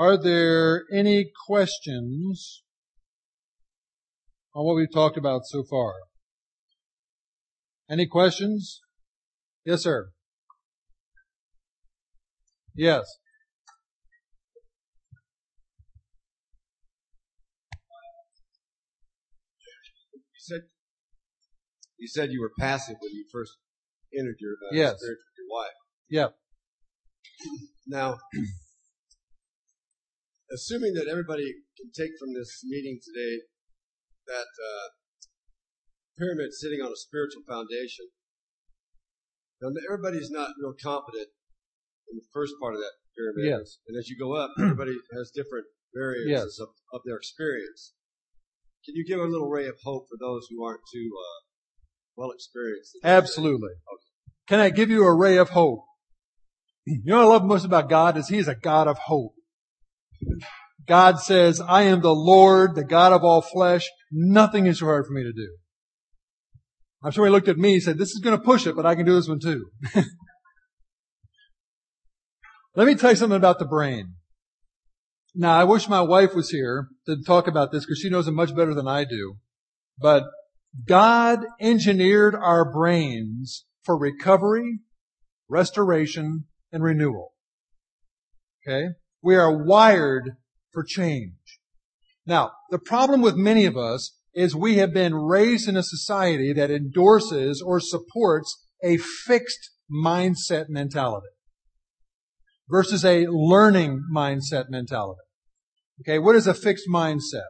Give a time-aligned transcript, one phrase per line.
[0.00, 2.62] Are there any questions
[4.54, 5.92] on what we've talked about so far?
[7.90, 8.80] Any questions?
[9.62, 10.08] Yes, sir.
[12.74, 13.04] Yes.
[20.14, 20.60] You said
[21.98, 23.52] you said you were passive when you first
[24.18, 24.92] entered your uh, Yes.
[24.92, 25.74] with your wife.
[26.08, 26.34] Yep.
[27.86, 28.16] Now,
[30.52, 33.42] assuming that everybody can take from this meeting today
[34.26, 34.86] that uh,
[36.18, 38.06] pyramid sitting on a spiritual foundation,
[39.62, 41.28] now everybody's not real competent
[42.10, 43.60] in the first part of that pyramid.
[43.60, 43.78] Yes.
[43.88, 46.60] And as you go up, everybody has different variances Yes.
[46.60, 47.92] of, of their experience.
[48.84, 51.40] Can you give a little ray of hope for those who aren't too uh,
[52.16, 52.96] well experienced?
[53.04, 53.70] Absolutely.
[54.48, 55.84] Can I give you a ray of hope?
[56.86, 59.34] You know what I love most about God is He is a God of hope.
[60.86, 63.88] God says, I am the Lord, the God of all flesh.
[64.10, 65.56] Nothing is too hard for me to do.
[67.02, 68.86] I'm sure he looked at me and said, this is going to push it, but
[68.86, 69.70] I can do this one too.
[72.76, 74.14] Let me tell you something about the brain.
[75.34, 78.32] Now, I wish my wife was here to talk about this because she knows it
[78.32, 79.36] much better than I do.
[79.98, 80.24] But
[80.86, 84.80] God engineered our brains for recovery,
[85.48, 87.32] restoration, and renewal.
[88.66, 88.88] Okay?
[89.22, 90.36] We are wired
[90.72, 91.34] for change.
[92.26, 96.52] Now, the problem with many of us is we have been raised in a society
[96.52, 101.26] that endorses or supports a fixed mindset mentality
[102.68, 105.20] versus a learning mindset mentality.
[106.02, 107.48] Okay, what is a fixed mindset?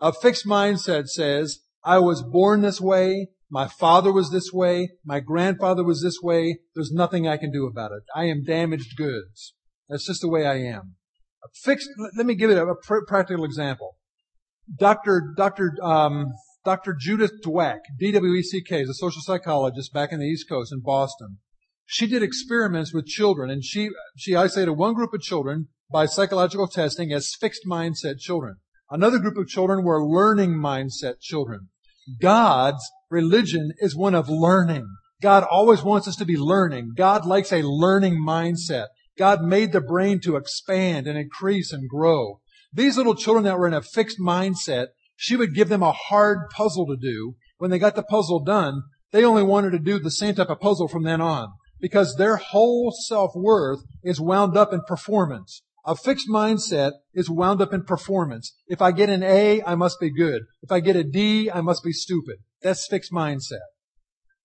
[0.00, 5.20] A fixed mindset says, I was born this way, my father was this way, my
[5.20, 8.02] grandfather was this way, there's nothing I can do about it.
[8.14, 9.54] I am damaged goods.
[9.88, 10.96] That's just the way I am.
[11.54, 13.96] Fixed, let me give it a, a pr- practical example.
[14.78, 15.34] Dr.
[15.36, 15.74] Dr.
[15.82, 16.26] Um,
[16.64, 16.94] Dr.
[16.98, 21.38] Judith Dweck, D-W-E-C-K, is a social psychologist back in the East Coast in Boston.
[21.86, 26.68] She did experiments with children and she, she isolated one group of children by psychological
[26.68, 28.56] testing as fixed mindset children.
[28.90, 31.68] Another group of children were learning mindset children.
[32.20, 34.86] God's religion is one of learning.
[35.22, 36.92] God always wants us to be learning.
[36.96, 38.86] God likes a learning mindset.
[39.18, 42.40] God made the brain to expand and increase and grow.
[42.72, 46.50] These little children that were in a fixed mindset, she would give them a hard
[46.50, 47.34] puzzle to do.
[47.58, 50.60] When they got the puzzle done, they only wanted to do the same type of
[50.60, 51.48] puzzle from then on
[51.80, 55.62] because their whole self-worth is wound up in performance.
[55.84, 58.54] A fixed mindset is wound up in performance.
[58.66, 60.42] If I get an A, I must be good.
[60.62, 62.36] If I get a D, I must be stupid.
[62.62, 63.64] That's fixed mindset.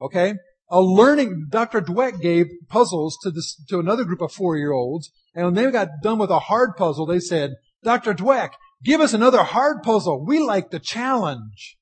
[0.02, 0.36] Okay?
[0.74, 1.82] A learning, Dr.
[1.82, 6.18] Dweck gave puzzles to this, to another group of four-year-olds, and when they got done
[6.18, 7.52] with a hard puzzle, they said,
[7.84, 8.16] Dr.
[8.16, 8.54] Dweck,
[8.84, 10.26] give us another hard puzzle.
[10.26, 11.78] We like the challenge.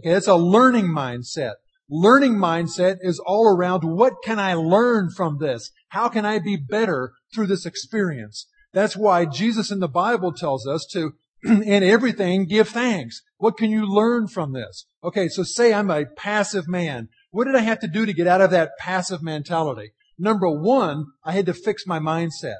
[0.00, 1.52] Okay, that's a learning mindset.
[1.88, 5.70] Learning mindset is all around what can I learn from this?
[5.90, 8.48] How can I be better through this experience?
[8.72, 11.12] That's why Jesus in the Bible tells us to,
[11.44, 13.22] in everything, give thanks.
[13.36, 14.86] What can you learn from this?
[15.04, 17.10] Okay, so say I'm a passive man.
[17.34, 19.90] What did I have to do to get out of that passive mentality?
[20.16, 22.58] Number one, I had to fix my mindset.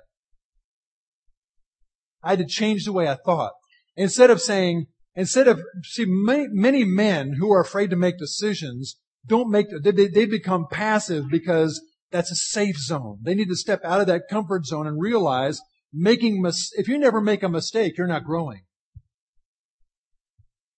[2.24, 3.52] I had to change the way I thought.
[3.94, 8.98] Instead of saying, instead of, see, many, many men who are afraid to make decisions
[9.24, 11.80] don't make, they, they become passive because
[12.10, 13.18] that's a safe zone.
[13.22, 15.60] They need to step out of that comfort zone and realize
[15.92, 18.62] making, mis- if you never make a mistake, you're not growing.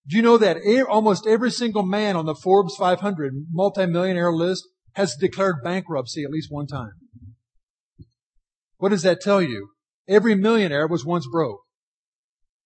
[0.09, 0.59] Do you know that
[0.89, 6.49] almost every single man on the Forbes 500 multimillionaire list has declared bankruptcy at least
[6.51, 6.93] one time?
[8.77, 9.71] What does that tell you?
[10.09, 11.61] Every millionaire was once broke.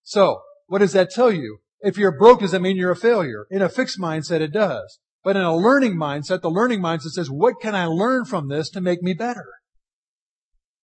[0.02, 1.58] So, what does that tell you?
[1.80, 3.46] If you're broke, does that mean you're a failure?
[3.50, 4.98] In a fixed mindset, it does.
[5.24, 8.68] But in a learning mindset, the learning mindset says, what can I learn from this
[8.70, 9.46] to make me better?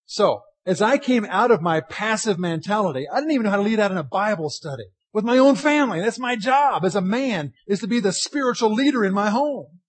[0.06, 3.62] So, as I came out of my passive mentality, I didn't even know how to
[3.62, 6.00] lead out in a Bible study with my own family.
[6.00, 9.80] That's my job as a man, is to be the spiritual leader in my home.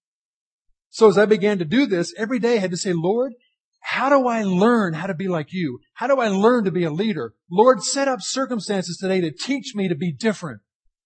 [0.90, 3.34] So as I began to do this, every day I had to say, Lord,
[3.80, 5.80] how do I learn how to be like you?
[5.94, 7.34] How do I learn to be a leader?
[7.50, 10.60] Lord, set up circumstances today to teach me to be different.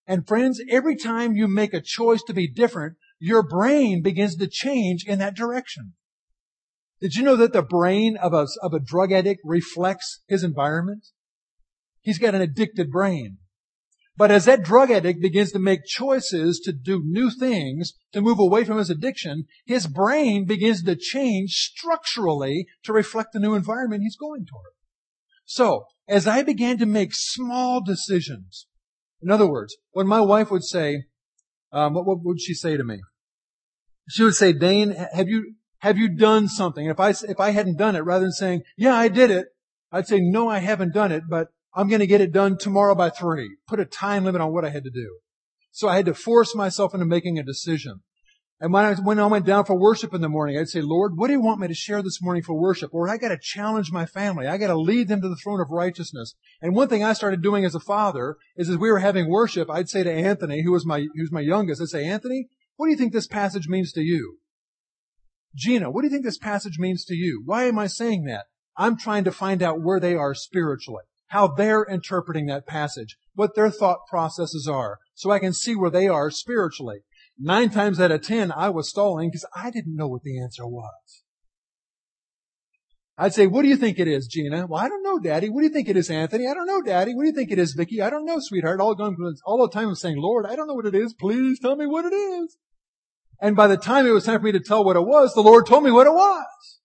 [0.06, 4.48] And friends, every time you make a choice to be different, your brain begins to
[4.48, 5.92] change in that direction.
[7.00, 11.06] Did you know that the brain of a, of a drug addict reflects his environment?
[12.00, 13.38] He's got an addicted brain.
[14.16, 18.38] But as that drug addict begins to make choices to do new things, to move
[18.38, 24.02] away from his addiction, his brain begins to change structurally to reflect the new environment
[24.02, 24.72] he's going toward.
[25.44, 28.66] So, as I began to make small decisions,
[29.22, 31.04] in other words, when my wife would say,
[31.72, 33.00] um, what, what would she say to me?
[34.10, 36.86] She would say, Dane, have you, have you done something?
[36.86, 39.46] And if I, if I hadn't done it, rather than saying, yeah, I did it,
[39.90, 42.94] I'd say, no, I haven't done it, but I'm going to get it done tomorrow
[42.94, 43.56] by three.
[43.66, 45.18] Put a time limit on what I had to do.
[45.70, 48.02] So I had to force myself into making a decision.
[48.60, 51.16] And when I, when I went down for worship in the morning, I'd say, Lord,
[51.16, 52.94] what do you want me to share this morning for worship?
[52.94, 54.46] Lord, I gotta challenge my family.
[54.46, 56.36] I gotta lead them to the throne of righteousness.
[56.60, 59.68] And one thing I started doing as a father is as we were having worship,
[59.68, 62.92] I'd say to Anthony, who was my, who's my youngest, I'd say, Anthony, what do
[62.92, 64.38] you think this passage means to you?
[65.56, 67.42] Gina, what do you think this passage means to you?
[67.44, 68.44] Why am I saying that?
[68.76, 71.02] I'm trying to find out where they are spiritually,
[71.32, 75.90] how they're interpreting that passage, what their thought processes are, so I can see where
[75.90, 76.98] they are spiritually.
[77.38, 80.66] Nine times out of ten, I was stalling because I didn't know what the answer
[80.66, 81.24] was.
[83.16, 84.66] I'd say, what do you think it is, Gina?
[84.66, 85.48] Well, I don't know, Daddy.
[85.48, 86.46] What do you think it is, Anthony?
[86.46, 87.14] I don't know, Daddy.
[87.14, 88.02] What do you think it is, Vicky?
[88.02, 88.80] I don't know, sweetheart.
[88.80, 88.94] All,
[89.46, 91.14] all the time I'm saying, Lord, I don't know what it is.
[91.14, 92.58] Please tell me what it is.
[93.40, 95.40] And by the time it was time for me to tell what it was, the
[95.40, 96.80] Lord told me what it was.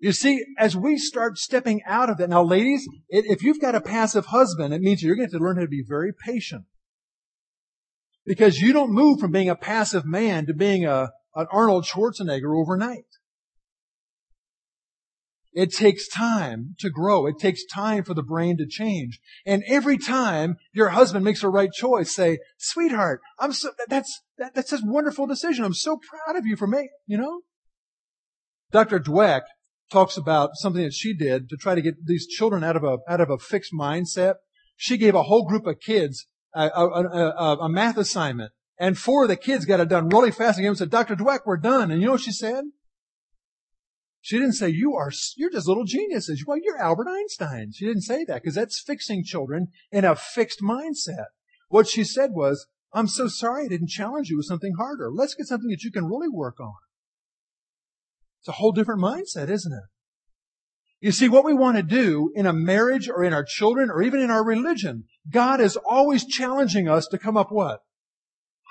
[0.00, 3.80] You see, as we start stepping out of that, now ladies, if you've got a
[3.80, 6.64] passive husband, it means you're going to have to learn how to be very patient.
[8.24, 12.56] Because you don't move from being a passive man to being a, an Arnold Schwarzenegger
[12.56, 13.06] overnight.
[15.52, 17.26] It takes time to grow.
[17.26, 19.18] It takes time for the brain to change.
[19.44, 24.54] And every time your husband makes a right choice, say, sweetheart, I'm so, that's, that,
[24.54, 25.64] that's a wonderful decision.
[25.64, 27.40] I'm so proud of you for making, you know?
[28.70, 29.00] Dr.
[29.00, 29.42] Dweck
[29.90, 32.98] talks about something that she did to try to get these children out of a,
[33.08, 34.34] out of a fixed mindset.
[34.76, 38.52] She gave a whole group of kids a, a, a, a math assignment.
[38.78, 41.16] And four of the kids got it done really fast and said, Dr.
[41.16, 41.90] Dweck, we're done.
[41.90, 42.64] And you know what she said?
[44.20, 46.44] She didn't say, you are, you're just little geniuses.
[46.46, 47.72] Well, you're Albert Einstein.
[47.72, 51.26] She didn't say that because that's fixing children in a fixed mindset.
[51.68, 55.10] What she said was, I'm so sorry I didn't challenge you with something harder.
[55.12, 56.74] Let's get something that you can really work on.
[58.48, 59.84] It's a whole different mindset, isn't it?
[61.00, 64.02] You see, what we want to do in a marriage or in our children or
[64.02, 67.80] even in our religion, God is always challenging us to come up what?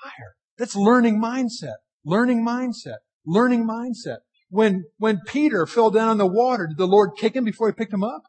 [0.01, 0.33] Higher.
[0.57, 1.75] That's learning mindset.
[2.03, 2.97] Learning mindset.
[3.23, 4.17] Learning mindset.
[4.49, 7.73] When, when Peter fell down in the water, did the Lord kick him before he
[7.73, 8.23] picked him up?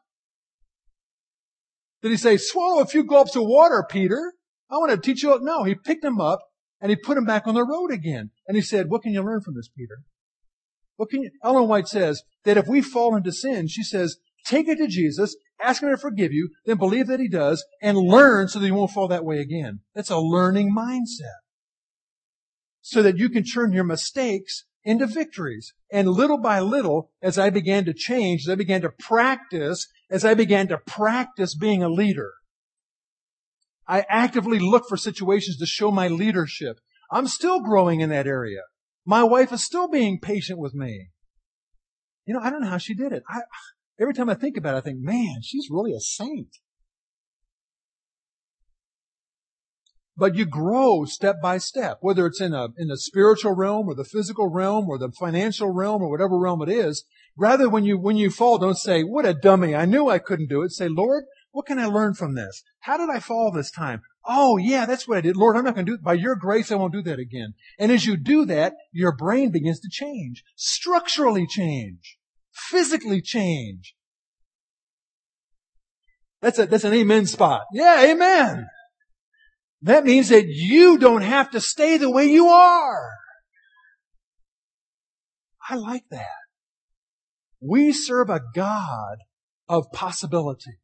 [2.03, 4.33] Did he say, swallow a few gulps of water, Peter?
[4.69, 5.35] I want to teach you.
[5.41, 6.41] No, he picked him up
[6.79, 8.29] and he put him back on the road again.
[8.47, 10.03] And he said, what can you learn from this, Peter?
[10.99, 14.67] What can you, Ellen White says that if we fall into sin, she says, take
[14.67, 18.49] it to Jesus, ask him to forgive you, then believe that he does, and learn
[18.49, 19.79] so that you won't fall that way again.
[19.95, 21.39] That's a learning mindset.
[22.81, 25.73] So that you can turn your mistakes into victories.
[25.89, 30.25] And little by little, as I began to change, as I began to practice, as
[30.25, 32.33] I began to practice being a leader,
[33.87, 36.75] I actively look for situations to show my leadership.
[37.09, 38.63] I'm still growing in that area.
[39.09, 41.09] My wife is still being patient with me.
[42.27, 43.23] You know, I don't know how she did it.
[43.27, 43.39] I,
[43.99, 46.57] every time I think about it, I think, man, she's really a saint.
[50.15, 53.95] But you grow step by step, whether it's in a, in the spiritual realm or
[53.95, 57.03] the physical realm or the financial realm or whatever realm it is.
[57.35, 59.73] Rather, when you, when you fall, don't say, what a dummy.
[59.73, 60.69] I knew I couldn't do it.
[60.69, 62.61] Say, Lord, what can I learn from this?
[62.81, 64.03] How did I fall this time?
[64.25, 65.37] Oh yeah, that's what I did.
[65.37, 66.03] Lord, I'm not going to do it.
[66.03, 67.53] By your grace, I won't do that again.
[67.77, 70.43] And as you do that, your brain begins to change.
[70.55, 72.17] Structurally change.
[72.51, 73.95] Physically change.
[76.41, 77.63] That's a, that's an amen spot.
[77.73, 78.67] Yeah, amen.
[79.81, 83.11] That means that you don't have to stay the way you are.
[85.69, 86.27] I like that.
[87.61, 89.17] We serve a God
[89.67, 90.79] of possibility.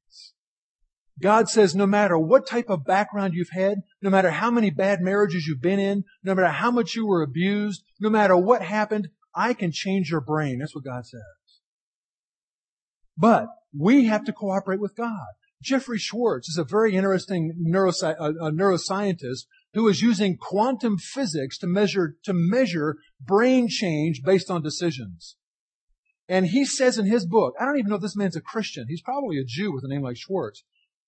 [1.21, 5.01] God says no matter what type of background you've had, no matter how many bad
[5.01, 9.09] marriages you've been in, no matter how much you were abused, no matter what happened,
[9.33, 10.59] I can change your brain.
[10.59, 11.21] That's what God says.
[13.17, 15.27] But we have to cooperate with God.
[15.61, 21.67] Jeffrey Schwartz is a very interesting uh, a neuroscientist who is using quantum physics to
[21.67, 25.37] measure, to measure brain change based on decisions.
[26.27, 28.85] And he says in his book, I don't even know if this man's a Christian.
[28.89, 30.63] He's probably a Jew with a name like Schwartz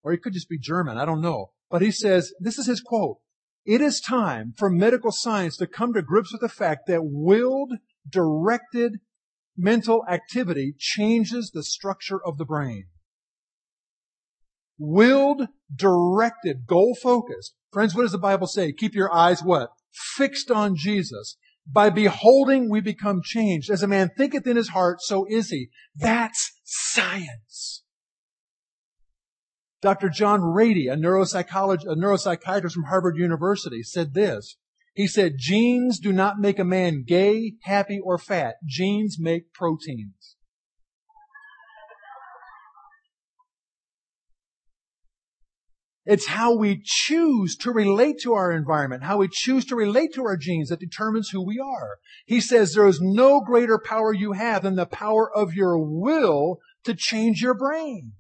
[0.08, 0.98] or he could just be German.
[0.98, 1.52] I don't know.
[1.70, 3.18] But he says, this is his quote.
[3.66, 7.74] It is time for medical science to come to grips with the fact that willed,
[8.10, 9.02] directed
[9.58, 12.86] mental activity changes the structure of the brain.
[14.78, 17.56] Willed, directed, goal focused.
[17.74, 18.72] Friends, what does the Bible say?
[18.72, 19.72] Keep your eyes what?
[19.92, 21.36] Fixed on Jesus.
[21.70, 23.70] By beholding, we become changed.
[23.70, 25.68] As a man thinketh in his heart, so is he.
[25.94, 27.84] That's science.
[29.82, 30.10] Dr.
[30.10, 34.58] John Ratey, a neuropsychologist, a neuropsychiatrist from Harvard University, said this.
[34.96, 38.56] He said, genes do not make a man gay, happy, or fat.
[38.66, 40.38] Genes make proteins.
[46.08, 50.24] It's how we choose to relate to our environment, how we choose to relate to
[50.24, 51.98] our genes that determines who we are.
[52.26, 56.60] He says there is no greater power you have than the power of your will
[56.86, 58.14] to change your brain.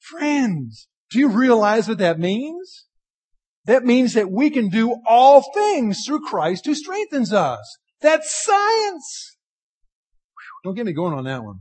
[0.00, 2.86] Friends, do you realize what that means?
[3.66, 7.78] That means that we can do all things through Christ who strengthens us.
[8.00, 9.36] That's science.
[10.64, 11.60] Don't get me going on that one.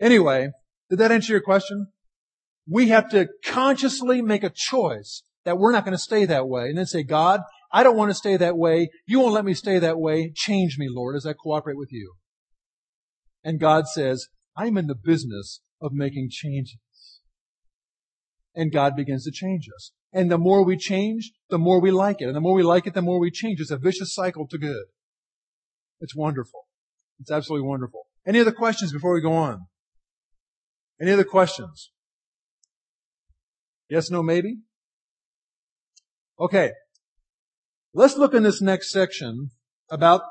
[0.00, 0.50] Anyway,
[0.88, 1.88] did that answer your question?
[2.68, 6.68] We have to consciously make a choice that we're not going to stay that way
[6.68, 7.40] and then say, God,
[7.72, 8.90] I don't want to stay that way.
[9.06, 10.32] You won't let me stay that way.
[10.34, 12.14] Change me, Lord, as I cooperate with you.
[13.42, 16.78] And God says, I'm in the business of making changes.
[18.54, 19.92] And God begins to change us.
[20.12, 22.26] And the more we change, the more we like it.
[22.26, 23.60] And the more we like it, the more we change.
[23.60, 24.86] It's a vicious cycle to good.
[26.00, 26.66] It's wonderful.
[27.20, 28.06] It's absolutely wonderful.
[28.26, 29.66] Any other questions before we go on?
[31.00, 31.90] Any other questions?
[33.88, 34.58] Yes, no, maybe?
[36.38, 36.72] Okay.
[37.94, 39.50] Let's look in this next section
[39.90, 40.22] about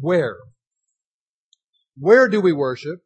[0.00, 0.36] where.
[1.96, 3.00] Where do we worship?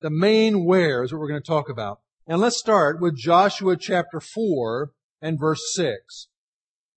[0.00, 2.00] The main where is what we're going to talk about.
[2.26, 4.90] And let's start with Joshua chapter 4
[5.20, 6.28] and verse 6.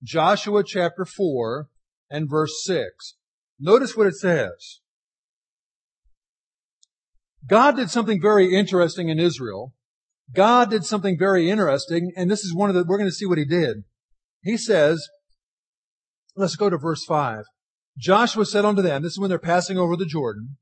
[0.03, 1.69] Joshua chapter 4
[2.09, 3.15] and verse 6.
[3.59, 4.79] Notice what it says.
[7.47, 9.73] God did something very interesting in Israel.
[10.33, 13.25] God did something very interesting, and this is one of the, we're going to see
[13.25, 13.83] what he did.
[14.41, 15.07] He says,
[16.35, 17.43] let's go to verse 5.
[17.97, 20.57] Joshua said unto them, this is when they're passing over the Jordan,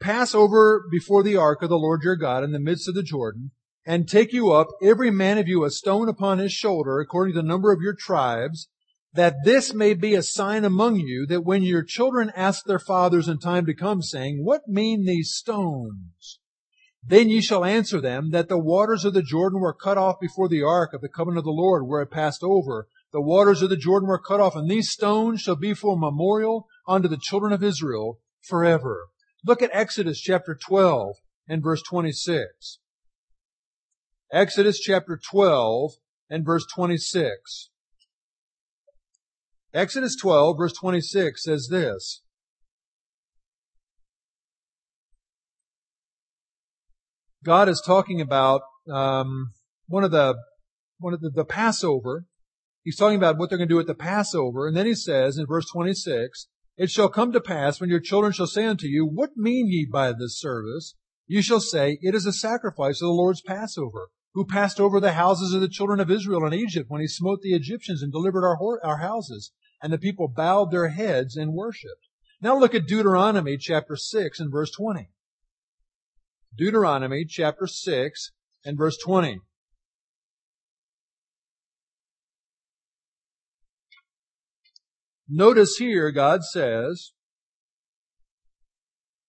[0.00, 3.02] pass over before the ark of the Lord your God in the midst of the
[3.02, 3.50] Jordan,
[3.84, 7.42] and take you up every man of you a stone upon his shoulder according to
[7.42, 8.68] the number of your tribes,
[9.12, 13.28] that this may be a sign among you that when your children ask their fathers
[13.28, 16.40] in time to come saying, what mean these stones?
[17.02, 20.48] Then ye shall answer them that the waters of the Jordan were cut off before
[20.48, 23.70] the ark of the covenant of the Lord where it passed over, the waters of
[23.70, 27.16] the Jordan were cut off, and these stones shall be for a memorial unto the
[27.16, 29.06] children of Israel forever.
[29.42, 31.16] Look at Exodus chapter 12
[31.48, 32.78] and verse 26.
[34.30, 35.92] Exodus chapter 12
[36.28, 37.70] and verse 26.
[39.72, 42.20] Exodus 12 verse 26 says this.
[47.42, 48.60] God is talking about
[48.92, 49.52] um,
[49.86, 50.36] one of the
[50.98, 52.26] one of the, the Passover
[52.86, 54.68] He's talking about what they're going to do at the Passover.
[54.68, 58.32] And then he says in verse 26, It shall come to pass when your children
[58.32, 60.94] shall say unto you, What mean ye by this service?
[61.26, 65.14] You shall say, It is a sacrifice of the Lord's Passover, who passed over the
[65.14, 68.46] houses of the children of Israel in Egypt when he smote the Egyptians and delivered
[68.46, 69.50] our, our houses.
[69.82, 72.06] And the people bowed their heads and worshipped.
[72.40, 75.10] Now look at Deuteronomy chapter 6 and verse 20.
[76.56, 78.30] Deuteronomy chapter 6
[78.64, 79.40] and verse 20.
[85.28, 87.12] Notice here, God says,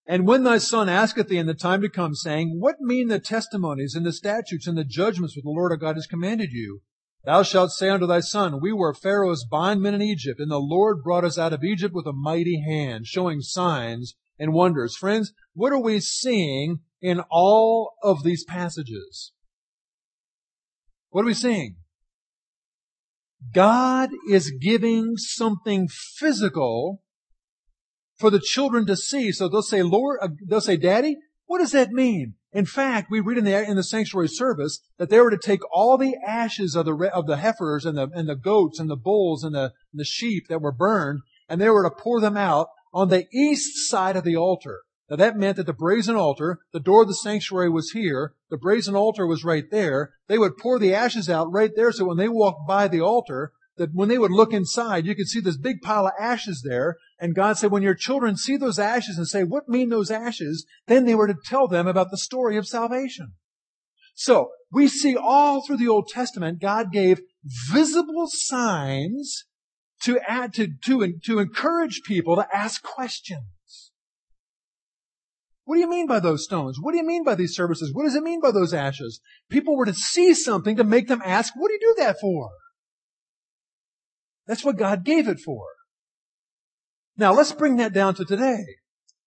[0.05, 3.19] And when thy son asketh thee in the time to come, saying, What mean the
[3.19, 6.81] testimonies and the statutes and the judgments which the Lord our God has commanded you?
[7.25, 11.03] Thou shalt say unto thy son, We were Pharaoh's bondmen in Egypt, and the Lord
[11.03, 14.95] brought us out of Egypt with a mighty hand, showing signs and wonders.
[14.95, 19.33] Friends, what are we seeing in all of these passages?
[21.09, 21.77] What are we seeing?
[23.53, 27.01] God is giving something physical
[28.17, 29.31] for the children to see.
[29.31, 32.33] So they'll say, Lord, uh, they'll say, Daddy, what does that mean?
[32.51, 35.59] In fact, we read in the, in the sanctuary service that they were to take
[35.71, 38.95] all the ashes of the, of the heifers and the, and the goats and the
[38.95, 42.37] bulls and the, and the sheep that were burned, and they were to pour them
[42.37, 44.81] out on the east side of the altar.
[45.09, 48.57] Now that meant that the brazen altar, the door of the sanctuary was here, the
[48.57, 50.11] brazen altar was right there.
[50.27, 53.51] They would pour the ashes out right there so when they walked by the altar,
[53.77, 56.97] that when they would look inside, you could see this big pile of ashes there.
[57.19, 60.65] And God said, when your children see those ashes and say, what mean those ashes?
[60.87, 63.33] Then they were to tell them about the story of salvation.
[64.15, 67.21] So, we see all through the Old Testament, God gave
[67.71, 69.45] visible signs
[70.01, 73.45] to add, to, to, to encourage people to ask questions.
[75.67, 76.77] What do you mean by those stones?
[76.79, 77.91] What do you mean by these services?
[77.93, 79.19] What does it mean by those ashes?
[79.49, 82.51] People were to see something to make them ask, what do you do that for?
[84.47, 85.65] That's what God gave it for.
[87.17, 88.63] Now let's bring that down to today.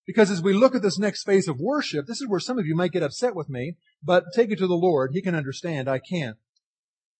[0.06, 2.64] Because as we look at this next phase of worship, this is where some of
[2.64, 5.10] you might get upset with me, but take it to the Lord.
[5.12, 5.90] He can understand.
[5.90, 6.38] I can't.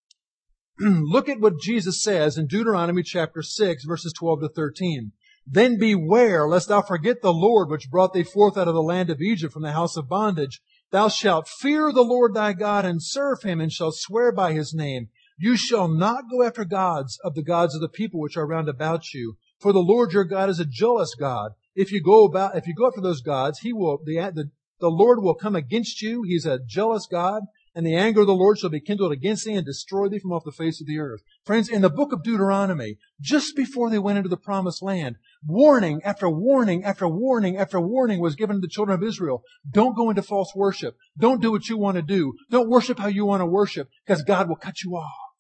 [0.81, 5.13] look at what Jesus says in Deuteronomy chapter 6 verses 12 to 13.
[5.53, 9.11] Then beware lest thou forget the Lord which brought thee forth out of the land
[9.11, 10.61] of Egypt from the house of bondage.
[10.93, 14.73] Thou shalt fear the Lord thy God and serve him and shalt swear by his
[14.73, 15.09] name.
[15.37, 18.69] You shall not go after gods of the gods of the people which are round
[18.69, 19.37] about you.
[19.59, 21.53] For the Lord your God is a jealous God.
[21.75, 24.89] If you go about, if you go after those gods, he will, the, the, the
[24.89, 26.23] Lord will come against you.
[26.23, 27.43] He's a jealous God
[27.75, 30.33] and the anger of the Lord shall be kindled against thee and destroy thee from
[30.33, 31.21] off the face of the earth.
[31.45, 36.01] Friends, in the book of Deuteronomy, just before they went into the promised land, warning
[36.05, 39.43] after warning after warning after warning was given to the children of Israel.
[39.71, 40.97] Don't go into false worship.
[41.17, 42.35] Don't do what you want to do.
[42.51, 45.31] Don't worship how you want to worship because God will cut you off.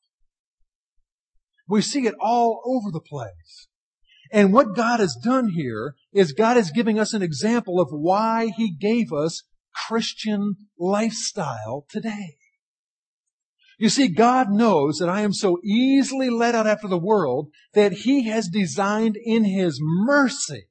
[1.68, 3.68] We see it all over the place.
[4.32, 8.50] And what God has done here is God is giving us an example of why
[8.56, 9.42] He gave us
[9.74, 12.36] Christian lifestyle today.
[13.78, 17.92] You see, God knows that I am so easily led out after the world that
[17.92, 20.68] He has designed in His mercy,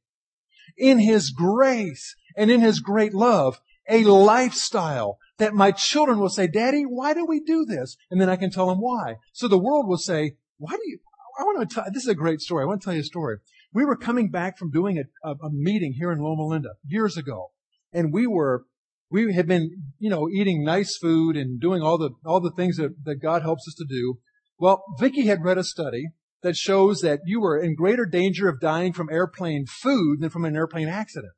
[0.77, 6.45] in His grace, and in His great love, a lifestyle that my children will say,
[6.45, 7.97] Daddy, why do we do this?
[8.11, 9.15] And then I can tell them why.
[9.33, 10.99] So the world will say, why do you,
[11.39, 12.63] I want to tell, this is a great story.
[12.63, 13.37] I want to tell you a story.
[13.73, 17.17] We were coming back from doing a, a, a meeting here in Loma Linda years
[17.17, 17.51] ago,
[17.91, 18.65] and we were
[19.11, 22.77] we had been, you know, eating nice food and doing all the, all the things
[22.77, 24.19] that, that God helps us to do.
[24.59, 26.09] Well, Vicky had read a study
[26.43, 30.45] that shows that you were in greater danger of dying from airplane food than from
[30.45, 31.33] an airplane accident.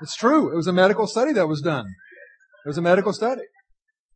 [0.00, 0.52] It's true.
[0.52, 1.86] It was a medical study that was done.
[2.64, 3.42] It was a medical study.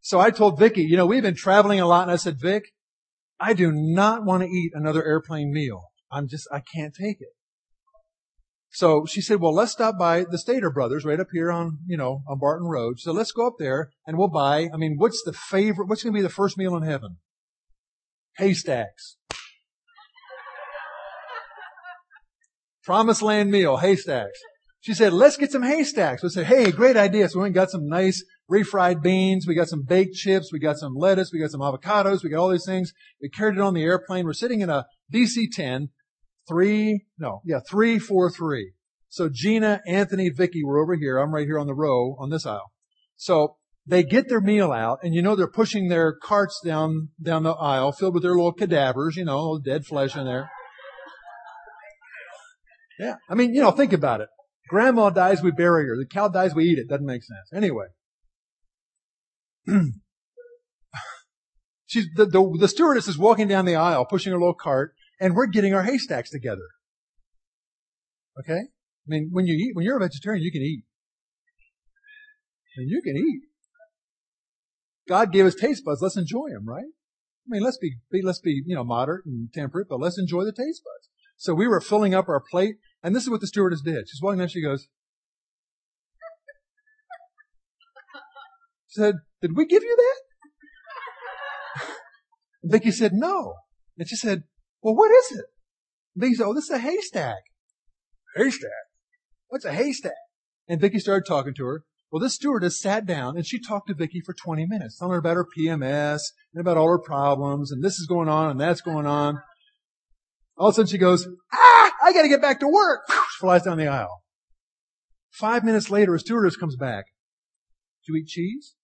[0.01, 2.65] So I told Vicky, you know, we've been traveling a lot and I said, Vic,
[3.39, 5.83] I do not want to eat another airplane meal.
[6.11, 7.29] I'm just, I can't take it.
[8.71, 11.97] So she said, well, let's stop by the Stater Brothers right up here on, you
[11.97, 13.01] know, on Barton Road.
[13.01, 16.13] So let's go up there and we'll buy, I mean, what's the favorite, what's going
[16.13, 17.17] to be the first meal in heaven?
[18.37, 19.17] Haystacks.
[22.85, 24.39] Promised land meal, haystacks.
[24.81, 26.23] She said, let's get some haystacks.
[26.23, 27.29] We said, hey, great idea.
[27.29, 29.47] So we went and got some nice refried beans.
[29.47, 30.53] We got some baked chips.
[30.53, 31.31] We got some lettuce.
[31.33, 32.23] We got some avocados.
[32.23, 32.93] We got all these things.
[33.21, 34.25] We carried it on the airplane.
[34.25, 35.89] We're sitting in a DC-10
[36.49, 38.73] three, no, yeah, three, four, three.
[39.09, 41.19] So Gina, Anthony, Vicky were over here.
[41.19, 42.73] I'm right here on the row on this aisle.
[43.17, 43.57] So
[43.87, 47.53] they get their meal out and you know they're pushing their carts down, down the
[47.53, 50.51] aisle filled with their little cadavers, you know, dead flesh in there.
[52.99, 53.17] Yeah.
[53.31, 54.29] I mean, you know, think about it.
[54.69, 55.97] Grandma dies, we bury her.
[55.97, 56.89] The cow dies, we eat it.
[56.89, 57.51] Doesn't make sense.
[57.55, 57.87] Anyway.
[61.87, 65.35] She's, the, the, the stewardess is walking down the aisle, pushing her little cart, and
[65.35, 66.69] we're getting our haystacks together.
[68.41, 68.61] Okay?
[68.61, 70.85] I mean, when you eat, when you're a vegetarian, you can eat.
[72.77, 73.43] And you can eat.
[75.09, 76.03] God gave us taste buds.
[76.03, 76.85] Let's enjoy them, right?
[76.85, 80.45] I mean, let's be, be, let's be, you know, moderate and temperate, but let's enjoy
[80.45, 81.09] the taste buds.
[81.37, 84.09] So we were filling up our plate, and this is what the stewardess did.
[84.09, 84.89] She's walking down, she goes,
[88.89, 91.89] she said, did we give you that?
[92.63, 93.55] And Vicky said, no.
[93.97, 94.45] And she said,
[94.83, 95.45] well, what is it?
[96.17, 97.43] Vicky said, oh, this is a haystack.
[98.37, 98.71] Haystack?
[99.49, 100.13] What's a haystack?
[100.69, 101.83] And Vicky started talking to her.
[102.11, 105.19] Well, this stewardess sat down and she talked to Vicky for 20 minutes, telling her
[105.19, 106.21] about her PMS
[106.55, 109.39] and about all her problems and this is going on and that's going on.
[110.57, 113.03] All of a sudden she goes, ah, I gotta get back to work.
[113.11, 114.23] She flies down the aisle.
[115.31, 117.05] Five minutes later, a stewardess comes back.
[118.05, 118.75] Do you eat cheese?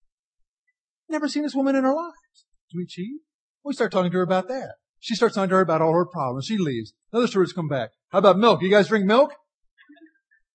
[1.08, 2.12] Never seen this woman in her life.
[2.70, 3.20] Do you eat cheese?
[3.64, 4.74] We start talking to her about that.
[5.04, 6.46] She starts talking to her about all her problems.
[6.46, 6.94] She leaves.
[7.12, 7.90] Another stewardess come back.
[8.08, 8.62] How about milk?
[8.62, 9.34] You guys drink milk?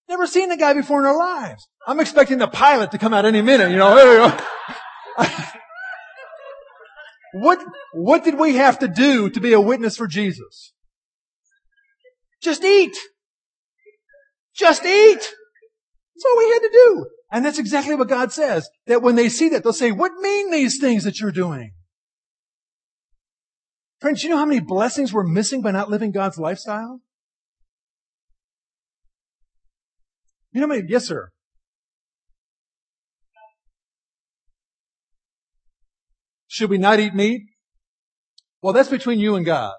[0.10, 1.68] Never seen the guy before in our lives.
[1.86, 4.36] I'm expecting the pilot to come out any minute, you know.
[7.34, 10.74] what, what did we have to do to be a witness for Jesus?
[12.42, 12.98] Just eat.
[14.56, 15.20] Just eat.
[15.20, 17.06] That's all we had to do.
[17.32, 18.68] And that's exactly what God says.
[18.88, 21.74] That when they see that, they'll say, what mean these things that you're doing?
[24.00, 27.02] Friends, you know how many blessings we're missing by not living God's lifestyle?
[30.52, 30.88] You know how many?
[30.88, 31.32] Yes, sir.
[36.48, 37.44] Should we not eat meat?
[38.62, 39.76] Well, that's between you and God.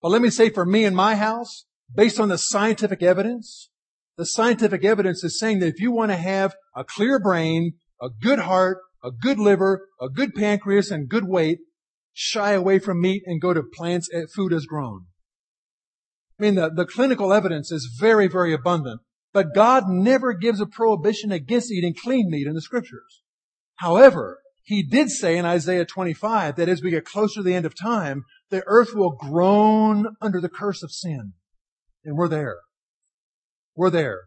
[0.00, 3.70] But let me say for me and my house, based on the scientific evidence,
[4.16, 8.08] the scientific evidence is saying that if you want to have a clear brain, a
[8.10, 11.58] good heart, a good liver, a good pancreas, and good weight,
[12.20, 15.06] shy away from meat and go to plants, uh, food as grown.
[16.36, 19.02] I mean, the, the clinical evidence is very, very abundant,
[19.32, 23.22] but God never gives a prohibition against eating clean meat in the scriptures.
[23.76, 27.66] However, he did say in Isaiah 25 that as we get closer to the end
[27.66, 31.34] of time, the earth will groan under the curse of sin.
[32.04, 32.58] And we're there.
[33.76, 34.22] We're there.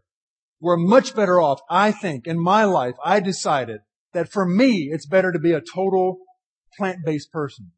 [0.61, 3.81] We're much better off, I think, in my life, I decided
[4.13, 6.19] that for me, it's better to be a total
[6.77, 7.73] plant-based person.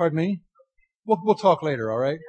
[0.00, 0.40] Pardon me?
[1.04, 2.20] We'll, we'll talk later, alright?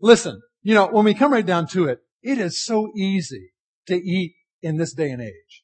[0.00, 3.52] Listen, you know, when we come right down to it, it is so easy
[3.86, 5.62] to eat in this day and age.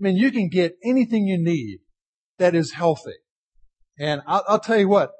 [0.00, 1.80] I mean, you can get anything you need
[2.38, 3.16] that is healthy.
[3.98, 5.10] And I'll, I'll tell you what,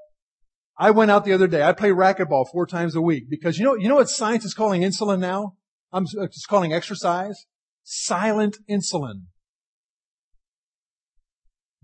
[0.79, 1.64] I went out the other day.
[1.64, 4.55] I play racquetball four times a week because you know, you know what science is
[4.55, 5.57] calling insulin now?
[5.90, 7.44] I'm just calling exercise
[7.83, 9.22] silent insulin.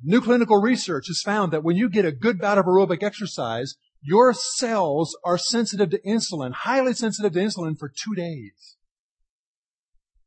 [0.02, 3.74] New clinical research has found that when you get a good bout of aerobic exercise,
[4.00, 8.76] your cells are sensitive to insulin, highly sensitive to insulin for two days.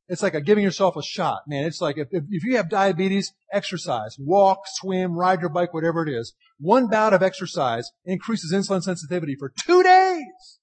[0.10, 1.64] It's like a giving yourself a shot, man.
[1.64, 6.06] It's like if, if, if you have diabetes, exercise, walk, swim, ride your bike, whatever
[6.06, 6.34] it is.
[6.60, 10.60] One bout of exercise increases insulin sensitivity for two days.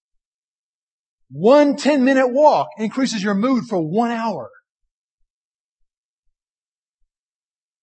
[1.30, 4.50] One 10 minute walk increases your mood for one hour.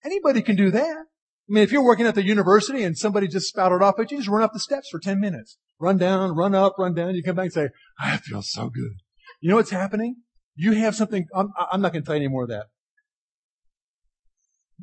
[0.03, 1.05] Anybody can do that.
[1.47, 4.17] I mean, if you're working at the university and somebody just spouted off at you,
[4.17, 5.58] just run up the steps for 10 minutes.
[5.79, 7.13] Run down, run up, run down.
[7.13, 8.93] You come back and say, I feel so good.
[9.41, 10.15] You know what's happening?
[10.55, 12.65] You have something, I'm, I'm not going to tell you any more of that.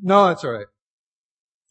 [0.00, 0.66] No, that's alright.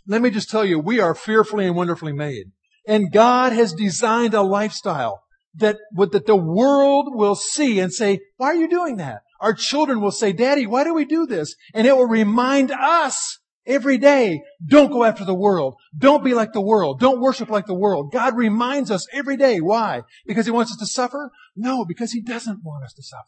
[0.08, 2.52] Let me just tell you, we are fearfully and wonderfully made.
[2.88, 5.22] And God has designed a lifestyle
[5.56, 9.22] that, that the world will see and say, why are you doing that?
[9.40, 11.56] Our children will say, Daddy, why do we do this?
[11.74, 15.76] And it will remind us every day, don't go after the world.
[15.98, 17.00] Don't be like the world.
[17.00, 18.12] Don't worship like the world.
[18.12, 19.60] God reminds us every day.
[19.60, 20.02] Why?
[20.26, 21.32] Because He wants us to suffer?
[21.56, 23.26] No, because He doesn't want us to suffer.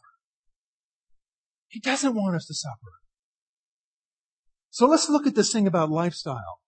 [1.68, 2.92] He doesn't want us to suffer.
[4.70, 6.60] So let's look at this thing about lifestyle.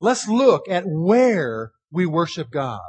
[0.00, 2.80] Let's look at where we worship God.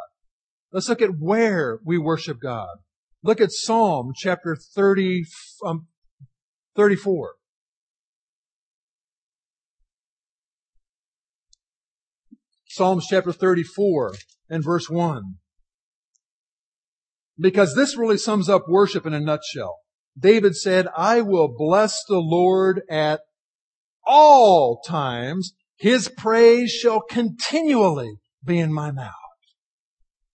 [0.72, 2.78] Let's look at where we worship God.
[3.24, 5.24] Look at Psalm chapter 30,
[5.66, 5.88] um,
[6.76, 7.36] 34.
[12.76, 14.16] Psalms chapter 34
[14.50, 15.36] and verse 1.
[17.40, 19.78] Because this really sums up worship in a nutshell.
[20.20, 23.22] David said, I will bless the Lord at
[24.06, 25.54] all times.
[25.78, 29.14] His praise shall continually be in my mouth.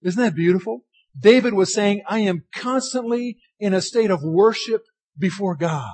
[0.03, 0.85] Isn't that beautiful?
[1.18, 4.81] David was saying, I am constantly in a state of worship
[5.18, 5.92] before God.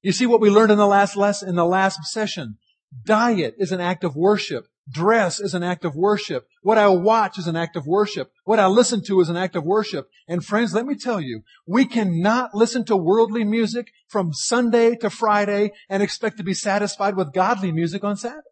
[0.00, 2.56] You see what we learned in the last lesson, in the last session.
[3.04, 4.64] Diet is an act of worship.
[4.90, 6.46] Dress is an act of worship.
[6.62, 8.32] What I watch is an act of worship.
[8.44, 10.08] What I listen to is an act of worship.
[10.26, 15.10] And friends, let me tell you, we cannot listen to worldly music from Sunday to
[15.10, 18.44] Friday and expect to be satisfied with godly music on Sabbath.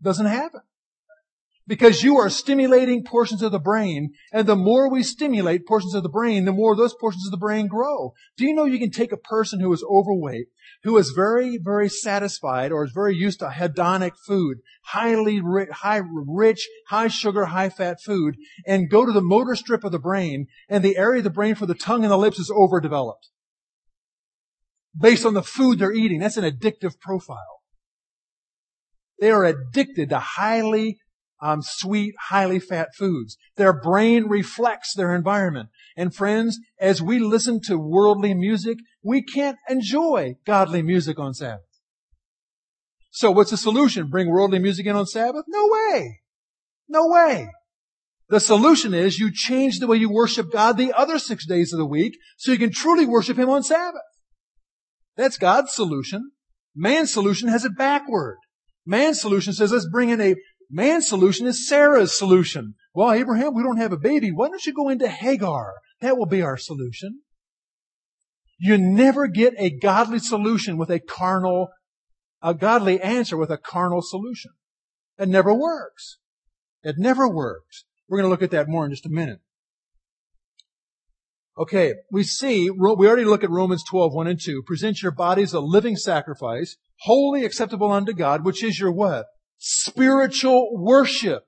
[0.00, 0.62] Doesn't happen.
[1.68, 6.04] Because you are stimulating portions of the brain, and the more we stimulate portions of
[6.04, 8.12] the brain, the more those portions of the brain grow.
[8.36, 10.46] Do you know you can take a person who is overweight,
[10.84, 16.02] who is very, very satisfied, or is very used to hedonic food, highly rich, high,
[16.04, 20.46] rich, high sugar, high fat food, and go to the motor strip of the brain,
[20.68, 23.28] and the area of the brain for the tongue and the lips is overdeveloped.
[24.96, 26.20] Based on the food they're eating.
[26.20, 27.62] That's an addictive profile.
[29.18, 30.98] They are addicted to highly
[31.40, 33.36] um, sweet, highly fat foods.
[33.56, 35.68] Their brain reflects their environment.
[35.96, 41.60] And friends, as we listen to worldly music, we can't enjoy godly music on Sabbath.
[43.10, 44.08] So what's the solution?
[44.10, 45.44] Bring worldly music in on Sabbath?
[45.48, 46.20] No way.
[46.88, 47.48] No way.
[48.28, 51.78] The solution is you change the way you worship God the other six days of
[51.78, 54.02] the week so you can truly worship Him on Sabbath.
[55.16, 56.32] That's God's solution.
[56.74, 58.36] Man's solution has it backward.
[58.84, 60.36] Man's solution says let's bring in a
[60.70, 62.74] Man's solution is Sarah's solution.
[62.94, 64.30] Well, Abraham, we don't have a baby.
[64.32, 65.74] Why don't you go into Hagar?
[66.00, 67.20] That will be our solution.
[68.58, 71.68] You never get a godly solution with a carnal,
[72.42, 74.52] a godly answer with a carnal solution.
[75.18, 76.18] It never works.
[76.82, 77.84] It never works.
[78.08, 79.40] We're going to look at that more in just a minute.
[81.58, 84.62] Okay, we see, we already look at Romans 12, 1 and 2.
[84.66, 89.24] Present your bodies a living sacrifice, wholly acceptable unto God, which is your what?
[89.58, 91.44] Spiritual worship.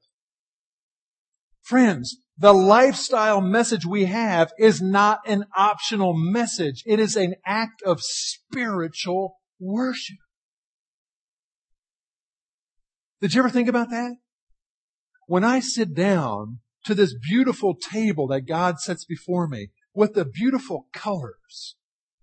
[1.63, 6.83] Friends, the lifestyle message we have is not an optional message.
[6.87, 10.19] It is an act of spiritual worship.
[13.21, 14.15] Did you ever think about that?
[15.27, 20.25] When I sit down to this beautiful table that God sets before me with the
[20.25, 21.77] beautiful colors,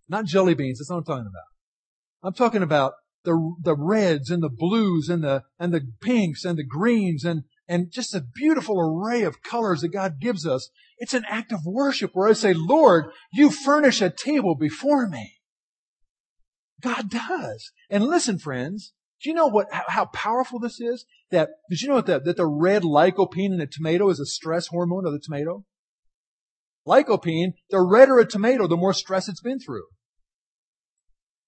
[0.08, 1.44] not jelly beans, that's not what I'm talking about.
[2.24, 2.94] I'm talking about
[3.26, 7.44] the, the reds and the blues and the, and the pinks and the greens and,
[7.68, 10.70] and just a beautiful array of colors that God gives us.
[10.98, 15.34] It's an act of worship where I say, Lord, you furnish a table before me.
[16.82, 17.72] God does.
[17.90, 21.06] And listen, friends, do you know what, how powerful this is?
[21.32, 24.68] That, did you know that, that the red lycopene in a tomato is a stress
[24.68, 25.66] hormone of the tomato?
[26.88, 29.86] Lycopene, the redder a tomato, the more stress it's been through.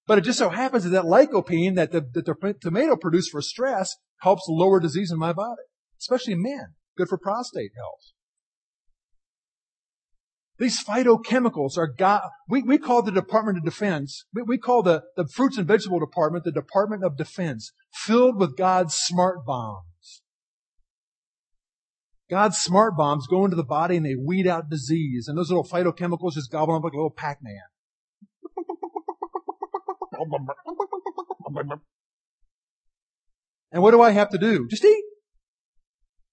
[0.08, 3.42] But it just so happens that that lycopene that the, that the tomato produced for
[3.42, 5.64] stress helps lower disease in my body,
[6.00, 6.76] especially men.
[6.98, 8.14] Good for prostate health.
[10.60, 15.04] These phytochemicals are God, we, we call the Department of Defense, we, we call the,
[15.16, 20.24] the fruits and vegetable department the Department of Defense, filled with God's smart bombs.
[22.28, 25.64] God's smart bombs go into the body and they weed out disease, and those little
[25.64, 27.62] phytochemicals just gobble up like a little Pac-Man.
[33.72, 34.68] And what do I have to do?
[34.70, 35.04] Just eat.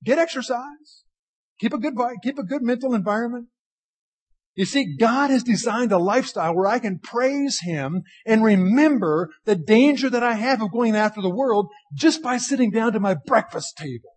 [0.04, 1.04] Get exercise.
[1.60, 3.48] Keep a good, keep a good mental environment.
[4.54, 9.56] You see, God has designed a lifestyle where I can praise Him and remember the
[9.56, 13.14] danger that I have of going after the world just by sitting down to my
[13.14, 14.10] breakfast table.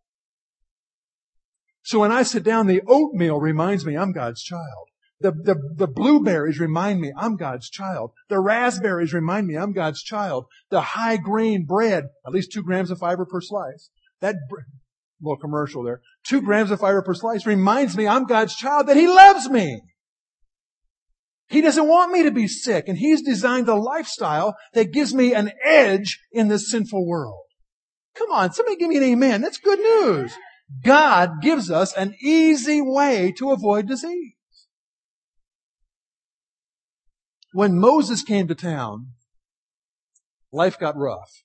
[1.81, 4.89] So when I sit down, the oatmeal reminds me I'm God's child.
[5.19, 8.11] The, the, the blueberries remind me I'm God's child.
[8.29, 10.45] The raspberries remind me I'm God's child.
[10.69, 13.89] The high grain bread, at least two grams of fiber per slice.
[14.21, 14.35] That
[15.19, 16.01] little commercial there.
[16.23, 19.81] Two grams of fiber per slice reminds me I'm God's child, that He loves me.
[21.49, 25.33] He doesn't want me to be sick, and He's designed a lifestyle that gives me
[25.33, 27.41] an edge in this sinful world.
[28.15, 29.41] Come on, somebody give me an amen.
[29.41, 30.33] That's good news.
[30.83, 34.33] God gives us an easy way to avoid disease.
[37.57, 39.13] When Moses came to town,
[40.53, 41.41] life got rough.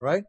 [0.00, 0.24] Right?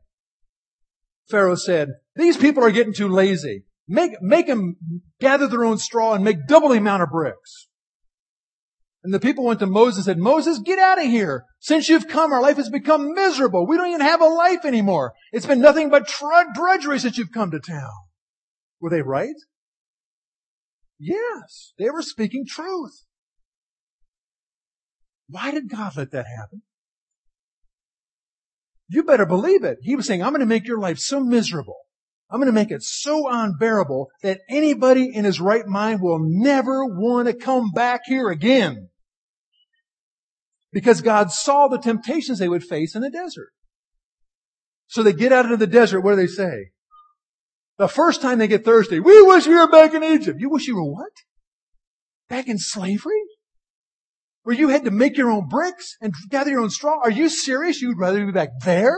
[1.32, 3.64] Pharaoh said, these people are getting too lazy.
[3.88, 4.76] Make, make them
[5.20, 7.70] gather their own straw and make double the amount of bricks.
[9.04, 11.46] And the people went to Moses and said, Moses, get out of here.
[11.60, 13.66] Since you've come, our life has become miserable.
[13.66, 15.14] We don't even have a life anymore.
[15.32, 17.90] It's been nothing but drudgery since you've come to town.
[18.80, 19.34] Were they right?
[21.00, 23.07] Yes, they were speaking truth.
[25.30, 26.62] Why did God let that happen?
[28.90, 29.80] You better believe it.
[29.82, 31.78] He was saying, I'm going to make your life so miserable.
[32.30, 36.86] I'm going to make it so unbearable that anybody in his right mind will never
[36.86, 38.90] want to come back here again.
[40.72, 43.50] Because God saw the temptations they would face in the desert.
[44.88, 46.02] So they get out into the desert.
[46.02, 46.72] What do they say?
[47.78, 50.40] The first time they get thirsty, we wish we were back in Egypt.
[50.40, 51.12] You wish you were what?
[52.30, 53.22] Back in slavery?
[54.48, 57.02] Where you had to make your own bricks and gather your own straw?
[57.04, 57.82] Are you serious?
[57.82, 58.98] You'd rather be back there?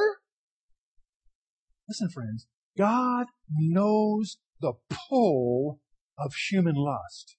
[1.88, 2.46] Listen, friends,
[2.78, 3.26] God
[3.58, 4.74] knows the
[5.10, 5.80] pull
[6.20, 7.36] of human lust.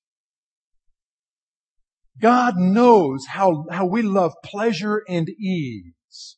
[2.21, 6.37] God knows how, how we love pleasure and ease.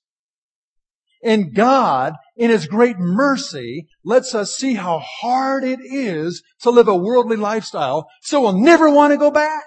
[1.25, 6.89] And God, in His great mercy, lets us see how hard it is to live
[6.89, 9.65] a worldly lifestyle, so we'll never want to go back.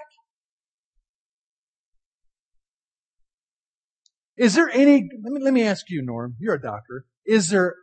[4.38, 7.06] Is there any, let me, let me ask you, Norm, you're a doctor.
[7.26, 7.76] Is there,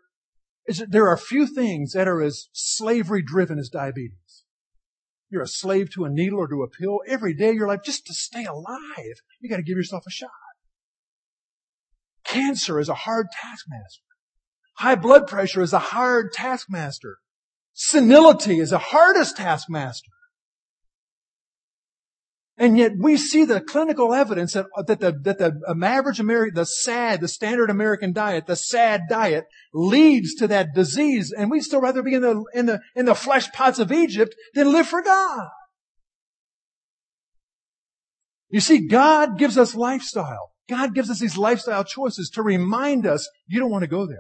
[0.67, 4.45] is there, there are few things that are as slavery driven as diabetes.
[5.31, 7.81] You're a slave to a needle or to a pill every day of your life
[7.83, 9.23] just to stay alive.
[9.41, 10.31] You gotta give yourself a shot.
[12.25, 14.05] Cancer is a hard taskmaster.
[14.77, 17.17] High blood pressure is a hard taskmaster.
[17.73, 20.11] Senility is the hardest taskmaster.
[22.59, 26.67] And yet we see the clinical evidence that, that the, that the average American, the
[26.67, 31.33] SAD, the standard American diet, the SAD diet leads to that disease.
[31.37, 34.35] And we'd still rather be in the, in the, in the flesh pots of Egypt
[34.55, 35.49] than live for God.
[38.51, 40.51] You see, God gives us lifestyle.
[40.69, 44.19] God gives us these lifestyle choices to remind us you don't want to go there.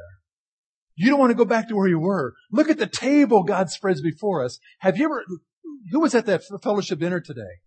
[0.94, 2.32] You don't want to go back to where you were.
[2.50, 4.58] Look at the table God spreads before us.
[4.78, 5.24] Have you ever,
[5.90, 7.60] who was at that fellowship dinner today?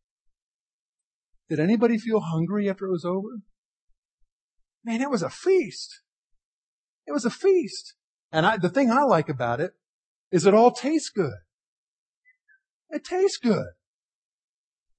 [1.50, 3.40] Did anybody feel hungry after it was over?
[4.84, 6.02] Man, it was a feast.
[7.08, 7.94] It was a feast.
[8.32, 9.72] And I, the thing I like about it
[10.32, 11.34] is it all tastes good.
[12.90, 13.68] It tastes good.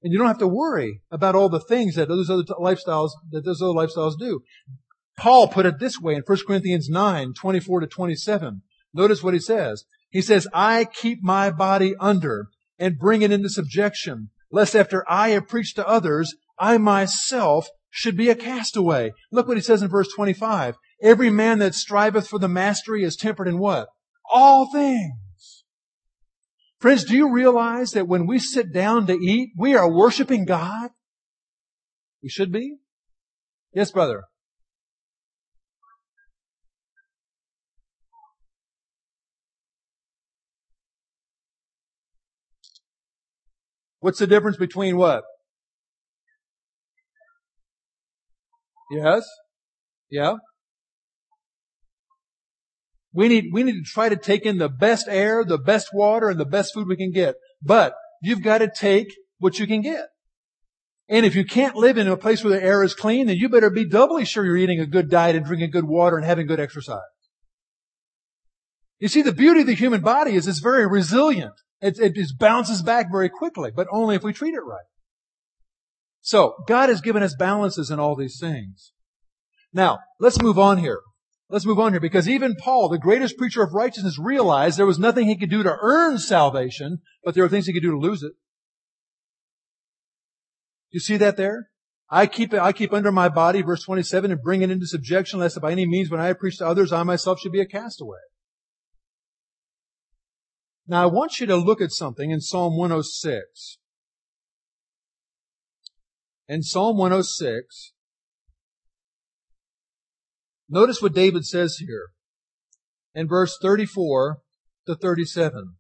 [0.02, 3.44] And you don't have to worry about all the things that those other lifestyles, that
[3.44, 4.40] those other lifestyles do.
[5.18, 8.62] Paul put it this way in 1 Corinthians 9, 24 to 27.
[8.92, 9.85] Notice what he says.
[10.11, 15.30] He says, I keep my body under and bring it into subjection, lest after I
[15.30, 19.12] have preached to others, I myself should be a castaway.
[19.32, 20.76] Look what he says in verse 25.
[21.02, 23.88] Every man that striveth for the mastery is tempered in what?
[24.30, 25.64] All things.
[26.78, 30.90] Friends, do you realize that when we sit down to eat, we are worshiping God?
[32.22, 32.76] We should be.
[33.72, 34.24] Yes, brother.
[44.07, 45.25] What's the difference between what?
[48.88, 49.29] Yes?
[50.09, 50.35] Yeah?
[53.12, 56.29] We need, we need to try to take in the best air, the best water,
[56.29, 57.35] and the best food we can get.
[57.61, 60.07] But you've got to take what you can get.
[61.09, 63.49] And if you can't live in a place where the air is clean, then you
[63.49, 66.47] better be doubly sure you're eating a good diet and drinking good water and having
[66.47, 67.01] good exercise.
[69.01, 71.55] You see, the beauty of the human body is it's very resilient.
[71.80, 74.86] It, it just bounces back very quickly, but only if we treat it right.
[76.20, 78.92] So, God has given us balances in all these things.
[79.72, 81.00] Now, let's move on here.
[81.48, 84.98] Let's move on here because even Paul, the greatest preacher of righteousness, realized there was
[84.98, 87.98] nothing he could do to earn salvation, but there were things he could do to
[87.98, 88.32] lose it.
[90.90, 91.68] You see that there?
[92.08, 95.60] I keep I keep under my body, verse 27, and bring it into subjection, lest
[95.60, 98.18] by any means when I preach to others, I myself should be a castaway.
[100.87, 103.79] Now I want you to look at something in Psalm 106.
[106.49, 107.92] In Psalm 106,
[110.68, 112.11] notice what David says here
[113.14, 114.38] in verse 34
[114.87, 115.77] to 37.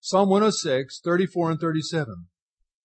[0.00, 2.26] Psalm 106, 34 and 37.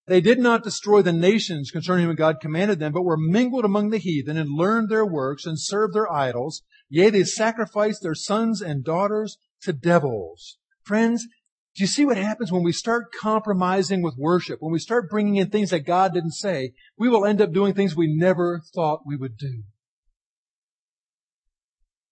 [0.07, 3.91] They did not destroy the nations concerning whom God commanded them, but were mingled among
[3.91, 6.63] the heathen and learned their works and served their idols.
[6.93, 10.57] Yea, they sacrificed their sons and daughters to devils.
[10.83, 11.25] Friends,
[11.73, 14.57] do you see what happens when we start compromising with worship?
[14.59, 17.73] When we start bringing in things that God didn't say, we will end up doing
[17.73, 19.63] things we never thought we would do.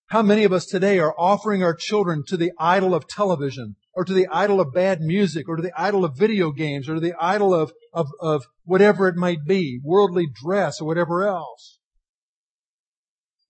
[0.07, 4.05] How many of us today are offering our children to the idol of television or
[4.05, 7.01] to the idol of bad music or to the idol of video games or to
[7.01, 11.79] the idol of, of, of whatever it might be, worldly dress or whatever else?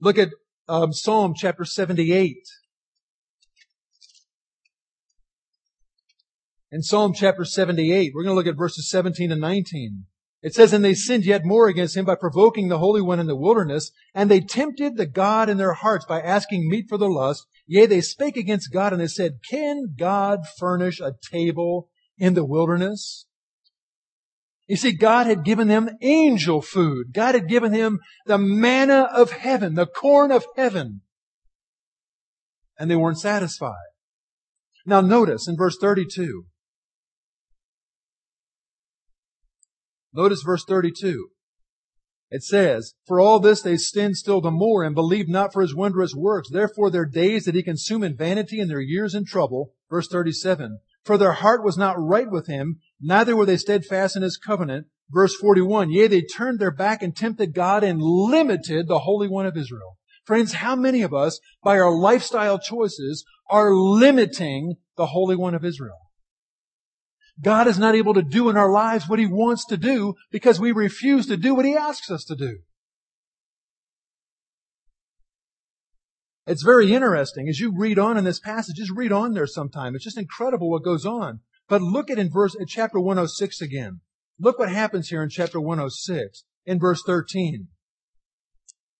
[0.02, 0.30] Look at
[0.70, 2.38] um, Psalm chapter 78.
[6.72, 10.06] In Psalm chapter 78, we're going to look at verses 17 and 19.
[10.44, 13.26] It says, And they sinned yet more against him by provoking the Holy One in
[13.26, 17.10] the wilderness, and they tempted the God in their hearts by asking meat for their
[17.10, 17.48] lust.
[17.66, 22.46] Yea, they spake against God, and they said, Can God furnish a table in the
[22.46, 23.26] wilderness?
[24.70, 27.08] You see, God had given them angel food.
[27.12, 31.02] God had given them the manna of heaven, the corn of heaven.
[32.78, 33.74] And they weren't satisfied.
[34.86, 36.46] Now notice in verse 32.
[40.14, 41.30] Notice verse 32.
[42.30, 45.74] It says, For all this they sinned still the more and believed not for his
[45.74, 46.48] wondrous works.
[46.52, 49.74] Therefore their days did he consume in vanity and their years in trouble.
[49.90, 50.78] Verse 37.
[51.04, 54.88] For their heart was not right with him, neither were they steadfast in his covenant.
[55.12, 59.48] Verse 41, yea, they turned their back and tempted God and limited the Holy One
[59.48, 59.98] of Israel.
[60.24, 65.66] Friends, how many of us, by our lifestyle choices, are limiting the Holy One of
[65.66, 65.98] Israel?
[67.42, 70.60] God is not able to do in our lives what He wants to do because
[70.60, 72.60] we refuse to do what He asks us to do.
[76.46, 78.76] It's very interesting as you read on in this passage.
[78.78, 79.96] Just read on there sometime.
[79.96, 81.42] It's just incredible what goes on.
[81.70, 84.02] But look at in verse, at chapter 106 again.
[84.40, 87.68] Look what happens here in chapter 106 in verse 13.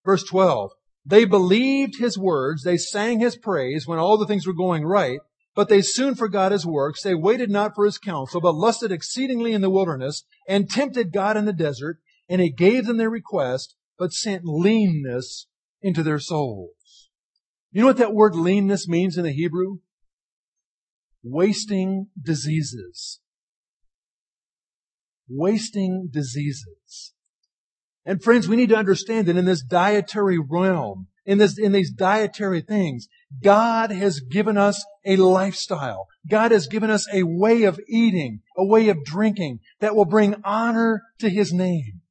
[0.06, 0.72] Verse 12.
[1.06, 2.64] They believed his words.
[2.64, 5.20] They sang his praise when all the things were going right.
[5.56, 7.02] But they soon forgot his works.
[7.02, 11.36] They waited not for his counsel, but lusted exceedingly in the wilderness and tempted God
[11.36, 11.98] in the desert.
[12.30, 15.48] And he gave them their request, but sent leanness
[15.82, 17.10] into their souls.
[17.72, 19.80] You know what that word leanness means in the Hebrew?
[21.24, 23.20] Wasting diseases.
[25.30, 27.14] Wasting diseases.
[28.06, 31.92] And friends, we need to understand that in this dietary realm, in this, in these
[31.92, 33.08] dietary things,
[33.44, 36.08] God has given us a lifestyle.
[36.28, 40.36] God has given us a way of eating, a way of drinking that will bring
[40.44, 42.02] honor to His name.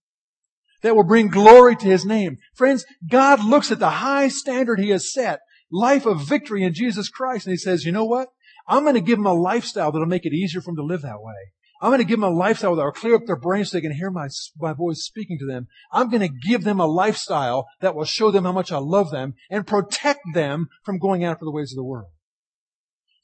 [0.83, 2.37] That will bring glory to His name.
[2.55, 5.41] Friends, God looks at the high standard He has set
[5.71, 7.47] life of victory in Jesus Christ.
[7.47, 8.29] And he says, you know what?
[8.69, 11.03] I'm going to give them a lifestyle that'll make it easier for them to live
[11.03, 11.53] that way.
[11.81, 13.83] I'm going to give them a lifestyle that will clear up their brains so they
[13.83, 15.69] can hear my, my voice speaking to them.
[15.93, 19.11] I'm going to give them a lifestyle that will show them how much I love
[19.11, 22.11] them and protect them from going after the ways of the world.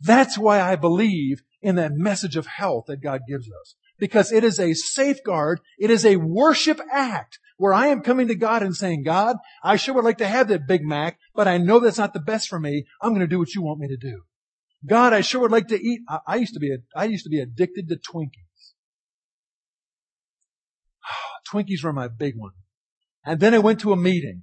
[0.00, 3.74] That's why I believe in that message of health that God gives us.
[3.98, 5.60] Because it is a safeguard.
[5.78, 9.76] It is a worship act where I am coming to God and saying, God, I
[9.76, 12.48] sure would like to have that Big Mac, but I know that's not the best
[12.48, 12.86] for me.
[13.00, 14.22] I'm going to do what you want me to do.
[14.86, 16.00] God, I sure would like to eat.
[16.08, 18.72] I, I used to be, a, I used to be addicted to Twinkies.
[21.52, 22.52] Twinkies were my big one.
[23.24, 24.42] And then I went to a meeting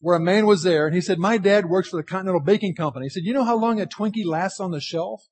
[0.00, 2.74] where a man was there and he said, my dad works for the Continental Baking
[2.74, 3.06] Company.
[3.06, 5.22] He said, you know how long a Twinkie lasts on the shelf?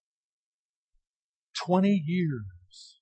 [1.66, 2.98] 20 years.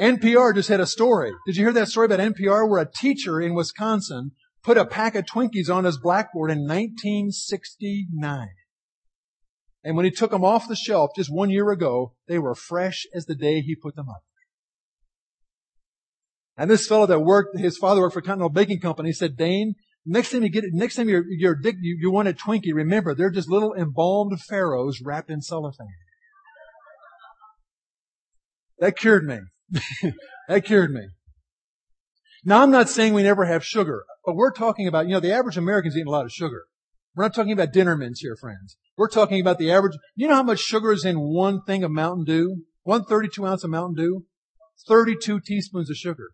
[0.00, 1.32] NPR just had a story.
[1.46, 4.32] Did you hear that story about NPR where a teacher in Wisconsin
[4.62, 8.48] put a pack of Twinkies on his blackboard in 1969?
[9.84, 13.06] And when he took them off the shelf just one year ago, they were fresh
[13.14, 14.22] as the day he put them up.
[16.56, 20.32] And this fellow that worked, his father worked for Continental Baking Company, said, Dane, next
[20.32, 23.30] time you get it, next time you're, you're, you, you want a Twinkie, remember, they're
[23.30, 25.86] just little embalmed pharaohs wrapped in cellophane.
[28.80, 29.38] That cured me.
[30.48, 31.08] that cured me.
[32.44, 35.32] Now I'm not saying we never have sugar, but we're talking about, you know, the
[35.32, 36.66] average American's eating a lot of sugar.
[37.16, 38.76] We're not talking about dinner mints here, friends.
[38.94, 41.90] We're talking about the average, you know how much sugar is in one thing of
[41.90, 42.64] Mountain Dew?
[42.82, 44.26] One 32 ounce of Mountain Dew?
[44.86, 46.32] 32 teaspoons of sugar.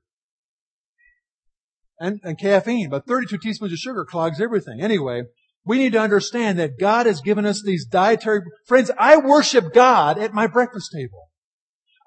[2.01, 4.81] And, and caffeine, but 32 teaspoons of sugar clogs everything.
[4.81, 5.23] Anyway,
[5.65, 10.19] we need to understand that God has given us these dietary, friends, I worship God
[10.19, 11.29] at my breakfast table.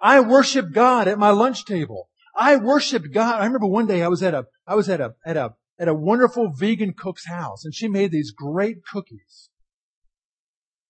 [0.02, 2.10] I worship God at my lunch table.
[2.36, 3.40] I worship God.
[3.40, 5.88] I remember one day I was at a, I was at a, at a, at
[5.88, 9.50] a wonderful vegan cook's house and she made these great cookies.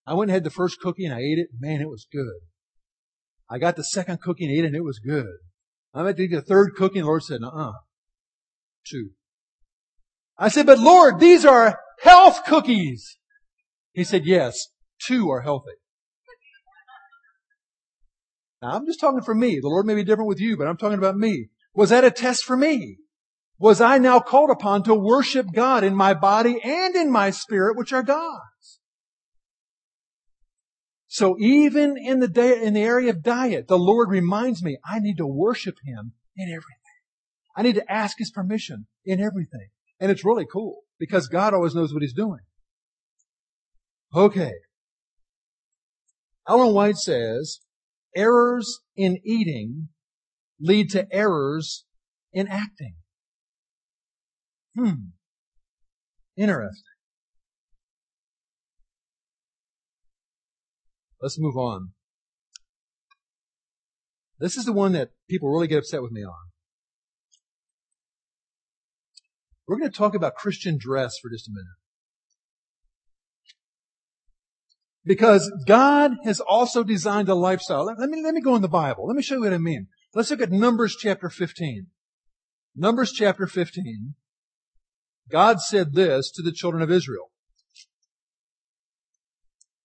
[0.05, 1.49] I went and had the first cookie and I ate it.
[1.59, 2.39] Man, it was good.
[3.49, 5.37] I got the second cookie and ate it and it was good.
[5.93, 7.73] I went to eat the third cookie and the Lord said, uh-uh.
[8.85, 9.09] Two.
[10.37, 13.17] I said, but Lord, these are health cookies.
[13.93, 14.67] He said, yes,
[15.05, 15.71] two are healthy.
[18.61, 19.59] Now I'm just talking for me.
[19.59, 21.49] The Lord may be different with you, but I'm talking about me.
[21.73, 22.97] Was that a test for me?
[23.59, 27.75] Was I now called upon to worship God in my body and in my spirit,
[27.75, 28.79] which are God's?
[31.07, 34.99] So even in the day, in the area of diet, the Lord reminds me I
[34.99, 36.77] need to worship Him in everything.
[37.55, 39.69] I need to ask His permission in everything.
[39.99, 42.41] And it's really cool because God always knows what He's doing.
[44.13, 44.53] Okay.
[46.47, 47.59] Ellen White says,
[48.15, 49.89] errors in eating
[50.59, 51.85] lead to errors
[52.31, 52.95] in acting.
[54.77, 55.09] Hmm.
[56.37, 56.83] Interesting.
[61.19, 61.93] Let's move on.
[64.39, 66.51] This is the one that people really get upset with me on.
[69.67, 71.65] We're going to talk about Christian dress for just a minute.
[75.03, 77.85] Because God has also designed a lifestyle.
[77.85, 79.07] Let, me, let me go in the Bible.
[79.07, 79.87] Let me show you what I mean.
[80.13, 81.87] Let's look at Numbers chapter 15.
[82.75, 84.13] Numbers chapter 15.
[85.29, 87.31] God said this to the children of Israel.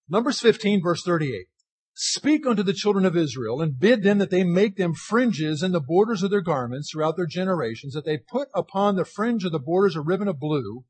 [0.09, 1.47] Numbers 15 verse 38.
[1.95, 5.73] Speak unto the children of Israel and bid them that they make them fringes in
[5.73, 9.53] the borders of their garments throughout their generations, that they put upon the fringe of
[9.53, 10.85] the borders a ribbon of blue,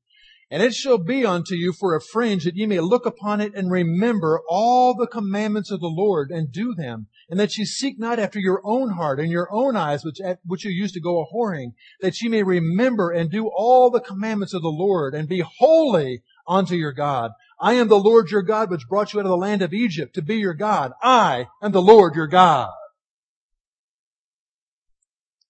[0.52, 3.54] and it shall be unto you for a fringe that ye may look upon it
[3.54, 7.98] and remember all the commandments of the Lord and do them, and that ye seek
[7.98, 11.22] not after your own heart and your own eyes, which, which you used to go
[11.22, 11.72] a whoring,
[12.02, 16.22] that ye may remember and do all the commandments of the Lord and be holy
[16.46, 17.30] unto your God.
[17.58, 20.14] I am the Lord your God, which brought you out of the land of Egypt
[20.16, 20.92] to be your God.
[21.02, 22.68] I am the Lord your God.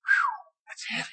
[0.05, 1.09] Whew, that's heavy.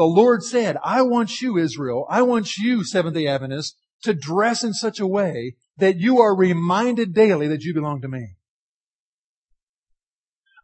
[0.00, 4.72] The Lord said, I want you, Israel, I want you, Seventh-day Adventists, to dress in
[4.72, 8.36] such a way that you are reminded daily that you belong to me.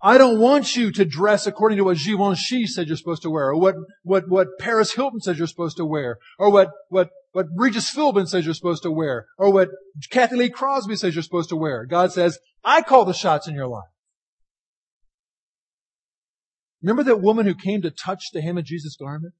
[0.00, 3.50] I don't want you to dress according to what Givenchy said you're supposed to wear,
[3.50, 3.74] or what,
[4.04, 8.26] what, what Paris Hilton says you're supposed to wear, or what, what, what Regis Philbin
[8.26, 9.68] says you're supposed to wear, or what
[10.10, 11.84] Kathy Lee Crosby says you're supposed to wear.
[11.84, 13.84] God says, I call the shots in your life.
[16.82, 19.34] Remember that woman who came to touch the hem of Jesus' garment?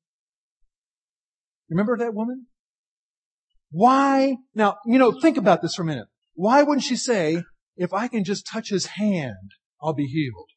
[1.69, 2.47] Remember that woman?
[3.71, 4.37] Why?
[4.55, 6.09] Now, you know, think about this for a minute.
[6.35, 7.45] Why wouldn't she say,
[7.77, 10.51] if I can just touch his hand, I'll be healed?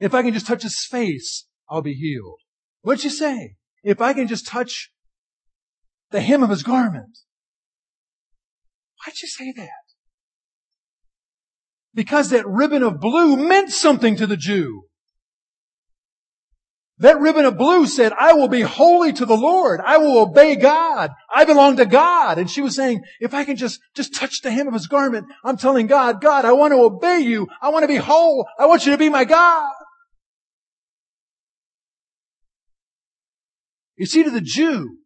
[0.00, 2.40] If I can just touch his face, I'll be healed.
[2.82, 3.56] What'd she say?
[3.82, 4.90] If I can just touch
[6.10, 7.18] the hem of his garment.
[9.04, 9.83] Why'd she say that?
[11.94, 14.84] Because that ribbon of blue meant something to the Jew.
[16.98, 19.80] That ribbon of blue said, I will be holy to the Lord.
[19.84, 21.10] I will obey God.
[21.32, 22.38] I belong to God.
[22.38, 25.26] And she was saying, if I can just, just touch the hem of his garment,
[25.44, 27.48] I'm telling God, God, I want to obey you.
[27.60, 28.46] I want to be whole.
[28.58, 29.72] I want you to be my God.
[33.96, 34.98] You see, to the Jew,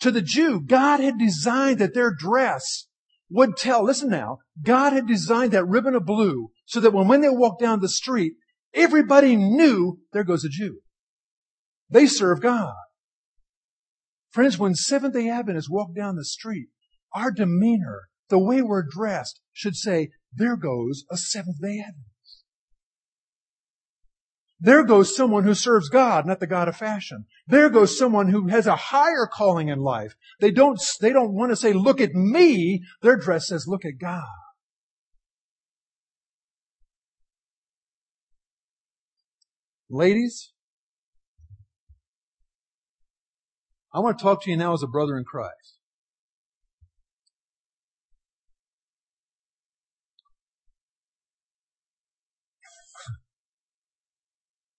[0.00, 2.86] to the Jew, God had designed that their dress
[3.30, 7.20] would tell, listen now, God had designed that ribbon of blue so that when, when
[7.20, 8.34] they walked down the street,
[8.72, 10.80] everybody knew there goes a Jew.
[11.88, 12.74] They serve God.
[14.30, 16.68] Friends, when Seventh day Adventists walk down the street,
[17.14, 22.13] our demeanor, the way we're dressed, should say, there goes a Seventh day Adventist.
[24.64, 27.26] There goes someone who serves God, not the God of fashion.
[27.46, 30.14] There goes someone who has a higher calling in life.
[30.40, 32.82] They don't, they don't want to say, look at me.
[33.02, 34.24] Their dress says, look at God.
[39.90, 40.54] Ladies,
[43.92, 45.73] I want to talk to you now as a brother in Christ.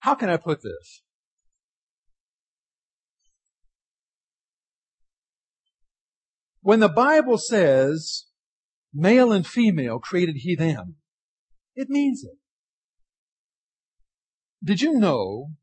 [0.06, 1.02] How can I put this?
[6.62, 8.26] When the Bible says
[8.94, 10.98] male and female created he them,
[11.76, 12.38] it means it.
[14.64, 15.54] Did you know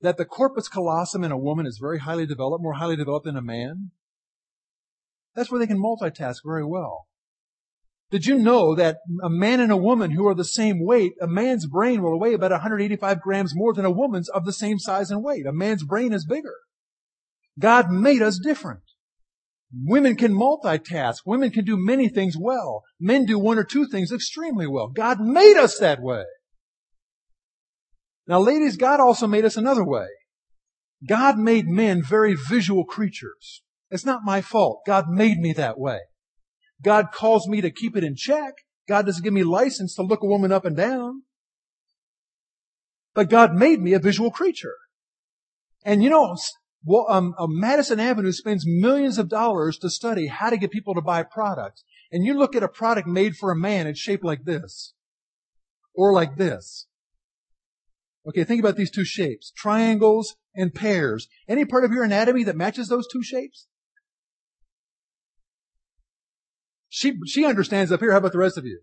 [0.00, 3.36] that the corpus callosum in a woman is very highly developed, more highly developed than
[3.36, 3.92] a man?
[5.36, 7.06] That's where they can multitask very well.
[8.10, 11.26] Did you know that a man and a woman who are the same weight, a
[11.26, 15.10] man's brain will weigh about 185 grams more than a woman's of the same size
[15.10, 15.46] and weight?
[15.46, 16.54] A man's brain is bigger.
[17.58, 18.82] God made us different.
[19.82, 21.18] Women can multitask.
[21.26, 22.82] Women can do many things well.
[23.00, 24.88] Men do one or two things extremely well.
[24.88, 26.24] God made us that way.
[28.26, 30.06] Now ladies, God also made us another way.
[31.06, 33.62] God made men very visual creatures.
[33.90, 34.82] It's not my fault.
[34.86, 35.98] God made me that way.
[36.82, 38.54] God calls me to keep it in check.
[38.88, 41.22] God doesn't give me license to look a woman up and down.
[43.14, 44.74] But God made me a visual creature.
[45.84, 46.36] And you know,
[46.84, 50.94] well, um, uh, Madison Avenue spends millions of dollars to study how to get people
[50.94, 51.84] to buy products.
[52.12, 54.92] And you look at a product made for a man, it's shaped like this.
[55.94, 56.86] Or like this.
[58.26, 59.52] Okay, think about these two shapes.
[59.56, 61.28] Triangles and pears.
[61.48, 63.66] Any part of your anatomy that matches those two shapes?
[66.96, 68.12] She, she understands up here.
[68.12, 68.78] How about the rest of you?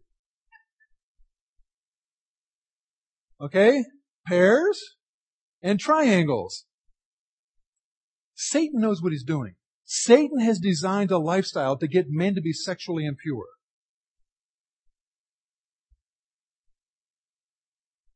[3.39, 3.85] Okay?
[4.27, 4.81] Pears
[5.61, 6.65] and triangles.
[8.35, 9.53] Satan knows what he's doing.
[9.85, 13.45] Satan has designed a lifestyle to get men to be sexually impure.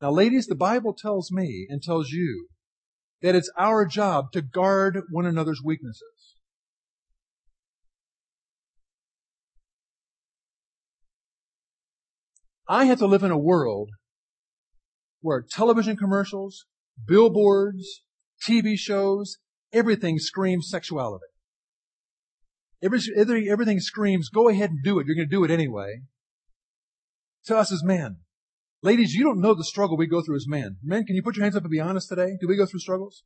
[0.02, 2.48] Now, ladies, the Bible tells me and tells you
[3.22, 6.15] that it's our job to guard one another's weaknesses.
[12.68, 13.90] I have to live in a world
[15.20, 16.66] where television commercials,
[17.06, 18.02] billboards,
[18.46, 19.38] TV shows,
[19.72, 21.26] everything screams sexuality.
[22.82, 25.06] Everything, everything screams, go ahead and do it.
[25.06, 26.02] You're going to do it anyway.
[27.46, 28.18] To us as men.
[28.82, 30.76] Ladies, you don't know the struggle we go through as men.
[30.82, 32.36] Men, can you put your hands up and be honest today?
[32.40, 33.22] Do we go through struggles?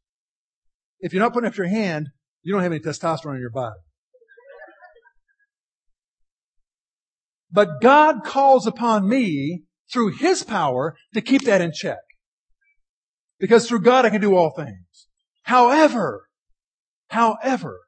[1.00, 2.10] If you're not putting up your hand,
[2.42, 3.80] you don't have any testosterone in your body.
[7.52, 11.98] But God calls upon me through His power to keep that in check.
[13.38, 15.08] Because through God I can do all things.
[15.44, 16.28] However,
[17.08, 17.80] however,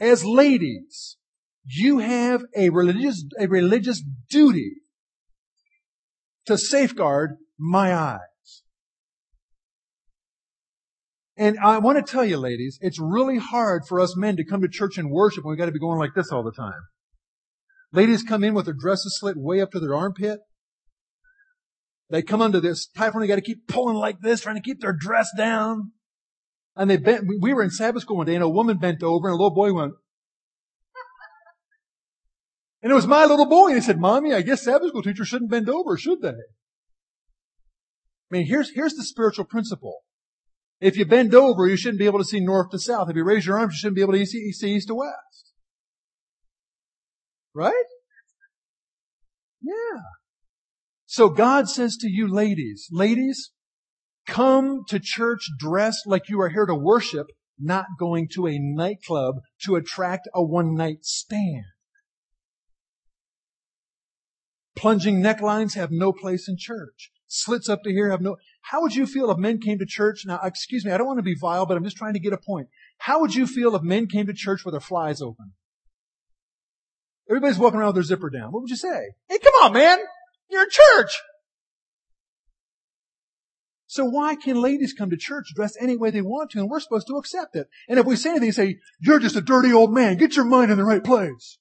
[0.00, 1.18] as ladies,
[1.64, 4.76] you have a religious, a religious duty
[6.46, 8.18] to safeguard my eyes.
[11.36, 14.62] And I want to tell you, ladies, it's really hard for us men to come
[14.62, 16.80] to church and worship when we got to be going like this all the time.
[17.92, 20.40] Ladies come in with their dresses slit way up to their armpit.
[22.08, 23.22] They come under this tight front.
[23.22, 25.92] They got to keep pulling like this, trying to keep their dress down.
[26.76, 29.28] And they bent, we were in Sabbath school one day and a woman bent over
[29.28, 29.94] and a little boy went,
[32.82, 35.28] and it was my little boy and he said, mommy, I guess Sabbath school teachers
[35.28, 36.28] shouldn't bend over, should they?
[36.28, 36.34] I
[38.30, 40.00] mean, here's, here's the spiritual principle.
[40.80, 43.10] If you bend over, you shouldn't be able to see north to south.
[43.10, 45.49] If you raise your arms, you shouldn't be able to see, see east to west.
[47.54, 47.84] Right?
[49.62, 50.00] Yeah.
[51.06, 53.50] So God says to you ladies, ladies,
[54.26, 57.26] come to church dressed like you are here to worship,
[57.58, 61.64] not going to a nightclub to attract a one night stand.
[64.76, 67.10] Plunging necklines have no place in church.
[67.26, 70.22] Slits up to here have no, how would you feel if men came to church?
[70.24, 72.32] Now, excuse me, I don't want to be vile, but I'm just trying to get
[72.32, 72.68] a point.
[72.98, 75.52] How would you feel if men came to church with their flies open?
[77.30, 78.50] Everybody's walking around with their zipper down.
[78.50, 79.12] What would you say?
[79.28, 79.98] Hey, come on, man!
[80.50, 81.12] You're in church!
[83.86, 86.78] So why can ladies come to church dressed any way they want to and we're
[86.78, 87.68] supposed to accept it?
[87.88, 90.16] And if we say anything, say, you're just a dirty old man.
[90.16, 91.58] Get your mind in the right place.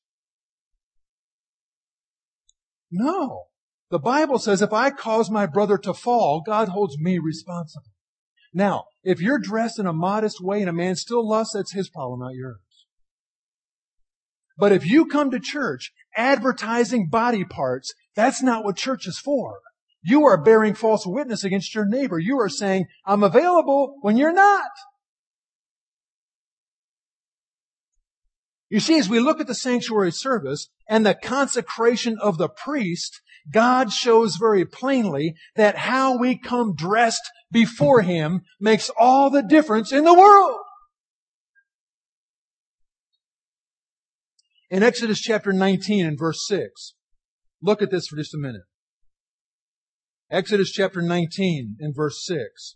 [2.91, 3.45] No.
[3.89, 7.89] The Bible says if I cause my brother to fall, God holds me responsible.
[8.53, 11.89] Now, if you're dressed in a modest way and a man still lusts, that's his
[11.89, 12.59] problem, not yours.
[14.59, 19.59] But if you come to church advertising body parts, that's not what church is for.
[20.01, 22.19] You are bearing false witness against your neighbor.
[22.19, 24.69] You are saying, I'm available when you're not.
[28.69, 33.21] You see, as we look at the sanctuary service and the consecration of the priest,
[33.51, 39.91] God shows very plainly that how we come dressed before Him makes all the difference
[39.91, 40.59] in the world.
[44.69, 46.93] In Exodus chapter 19 and verse 6,
[47.61, 48.61] look at this for just a minute.
[50.29, 52.75] Exodus chapter 19 and verse 6.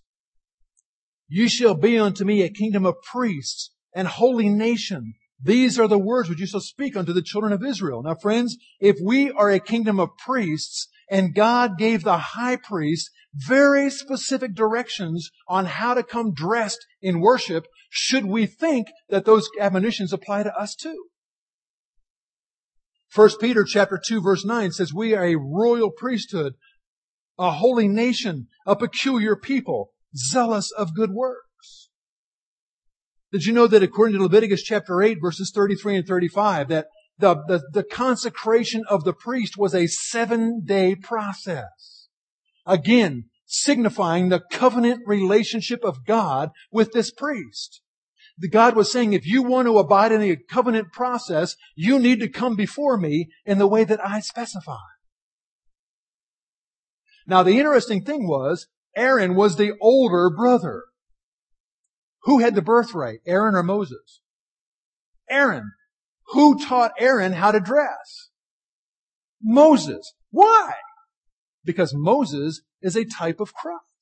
[1.27, 5.13] You shall be unto me a kingdom of priests and holy nation.
[5.39, 8.01] These are the words which you shall speak unto the children of Israel.
[8.01, 13.11] Now friends, if we are a kingdom of priests and God gave the high priest
[13.35, 19.47] very specific directions on how to come dressed in worship, should we think that those
[19.59, 21.09] admonitions apply to us too?
[23.16, 26.53] 1 Peter chapter 2 verse 9 says we are a royal priesthood,
[27.38, 31.89] a holy nation, a peculiar people, zealous of good works.
[33.32, 36.88] Did you know that according to Leviticus chapter 8 verses 33 and 35 that
[37.18, 42.07] the, the, the consecration of the priest was a seven day process.
[42.66, 47.82] Again, signifying the covenant relationship of God with this priest.
[48.38, 52.19] The God was saying, if you want to abide in the covenant process, you need
[52.19, 54.77] to come before me in the way that I specify.
[57.27, 60.84] Now the interesting thing was, Aaron was the older brother.
[62.23, 64.21] Who had the birthright, Aaron or Moses?
[65.29, 65.71] Aaron.
[66.27, 68.29] Who taught Aaron how to dress?
[69.41, 70.13] Moses.
[70.31, 70.73] Why?
[71.63, 73.92] Because Moses is a type of Christ.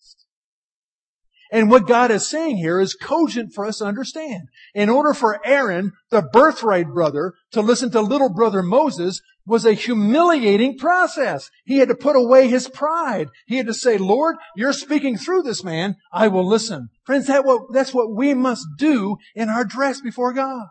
[1.52, 4.48] And what God is saying here is cogent for us to understand.
[4.74, 9.74] In order for Aaron, the birthright brother, to listen to little brother Moses was a
[9.74, 11.50] humiliating process.
[11.66, 13.28] He had to put away his pride.
[13.48, 15.96] He had to say, Lord, you're speaking through this man.
[16.14, 16.90] I will listen.
[17.06, 20.68] Friends, that what, that's what we must do in our dress before God.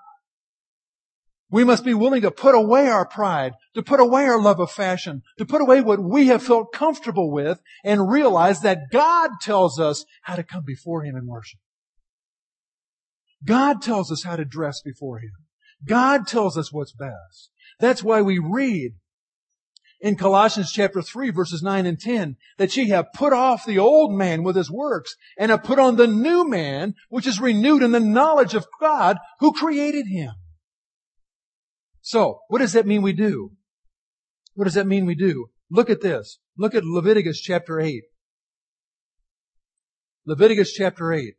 [1.50, 4.70] We must be willing to put away our pride, to put away our love of
[4.70, 9.80] fashion, to put away what we have felt comfortable with and realize that God tells
[9.80, 11.58] us how to come before Him in worship.
[13.44, 15.32] God tells us how to dress before Him.
[15.84, 17.50] God tells us what's best.
[17.80, 18.92] That's why we read
[20.00, 24.16] in Colossians chapter 3 verses 9 and 10 that ye have put off the old
[24.16, 27.92] man with his works and have put on the new man which is renewed in
[27.92, 30.32] the knowledge of God who created him.
[32.10, 33.52] So, what does that mean we do?
[34.54, 35.50] What does that mean we do?
[35.70, 36.40] Look at this.
[36.58, 38.02] Look at Leviticus chapter 8.
[40.26, 41.34] Leviticus chapter 8.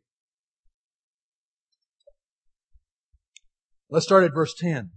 [3.89, 4.91] Let's start at verse 10.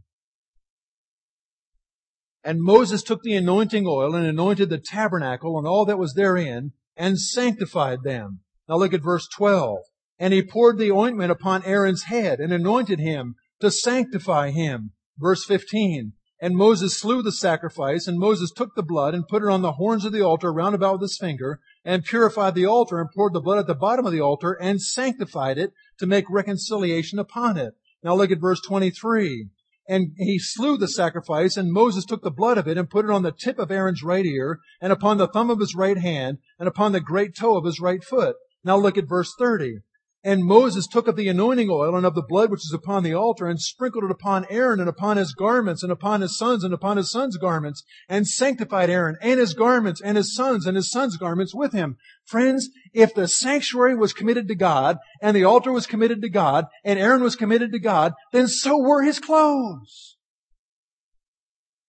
[2.45, 6.71] And Moses took the anointing oil and anointed the tabernacle and all that was therein
[6.97, 8.43] and sanctified them.
[8.69, 9.79] Now look at verse 12.
[10.21, 15.45] And he poured the ointment upon Aaron's head and anointed him to sanctify him Verse
[15.45, 16.13] 15.
[16.41, 19.73] And Moses slew the sacrifice, and Moses took the blood and put it on the
[19.73, 23.33] horns of the altar round about with his finger, and purified the altar, and poured
[23.33, 27.57] the blood at the bottom of the altar, and sanctified it to make reconciliation upon
[27.57, 27.75] it.
[28.03, 29.49] Now look at verse 23.
[29.89, 33.11] And he slew the sacrifice, and Moses took the blood of it, and put it
[33.11, 36.39] on the tip of Aaron's right ear, and upon the thumb of his right hand,
[36.59, 38.37] and upon the great toe of his right foot.
[38.65, 39.79] Now look at verse 30.
[40.27, 43.13] And Moses took of the anointing oil and of the blood which is upon the
[43.13, 46.73] altar and sprinkled it upon Aaron and upon his garments and upon his sons and
[46.73, 50.91] upon his sons' garments and sanctified Aaron and his garments and his sons and his
[50.91, 51.99] sons' garments with him.
[52.25, 56.65] Friends, if the sanctuary was committed to God and the altar was committed to God
[56.83, 60.17] and Aaron was committed to God, then so were his clothes.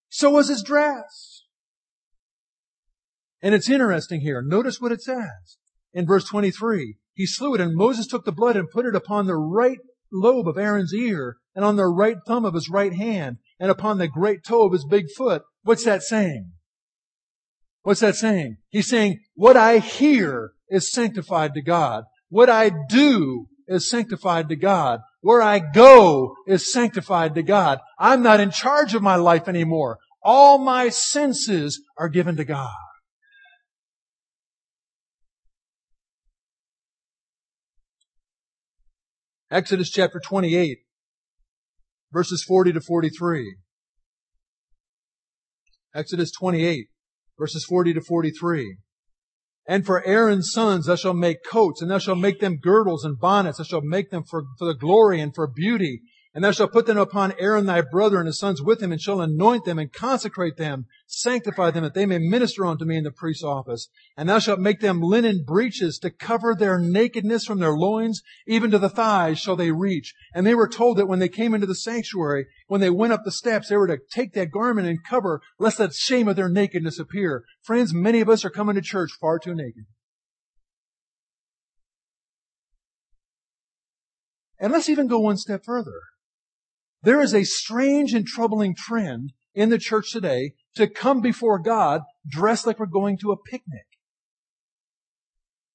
[0.09, 1.43] So was his dress.
[3.41, 4.41] And it's interesting here.
[4.41, 5.57] Notice what it says
[5.95, 6.97] in verse 23.
[7.15, 9.79] He slew it, and Moses took the blood and put it upon the right
[10.11, 13.97] lobe of Aaron's ear, and on the right thumb of his right hand, and upon
[13.97, 15.41] the great toe of his big foot.
[15.63, 16.51] What's that saying?
[17.83, 18.57] What's that saying?
[18.69, 22.03] He's saying, what I hear is sanctified to God.
[22.29, 24.99] What I do is sanctified to God.
[25.21, 27.79] Where I go is sanctified to God.
[27.97, 29.99] I'm not in charge of my life anymore.
[30.23, 32.73] All my senses are given to God.
[39.51, 40.79] Exodus chapter 28,
[42.11, 43.57] verses 40 to 43.
[45.93, 46.87] Exodus 28,
[47.37, 48.77] verses 40 to 43.
[49.67, 53.19] And for Aaron's sons thou shalt make coats, and thou shalt make them girdles and
[53.19, 53.59] bonnets.
[53.59, 56.01] Thou shalt make them for, for the glory and for beauty.
[56.35, 58.99] And thou shalt put them upon Aaron thy brother and his sons with him, and
[58.99, 63.05] shall anoint them and consecrate them, sanctify them, that they may minister unto me in
[63.05, 63.87] the priest's office.
[64.17, 68.69] And thou shalt make them linen breeches to cover their nakedness from their loins, even
[68.71, 70.13] to the thighs shall they reach.
[70.33, 73.21] And they were told that when they came into the sanctuary, when they went up
[73.23, 76.49] the steps, they were to take that garment and cover, lest that shame of their
[76.49, 77.45] nakedness appear.
[77.61, 79.85] Friends, many of us are coming to church far too naked.
[84.59, 86.01] And let's even go one step further.
[87.05, 92.01] There is a strange and troubling trend in the church today to come before God
[92.27, 93.85] dressed like we're going to a picnic.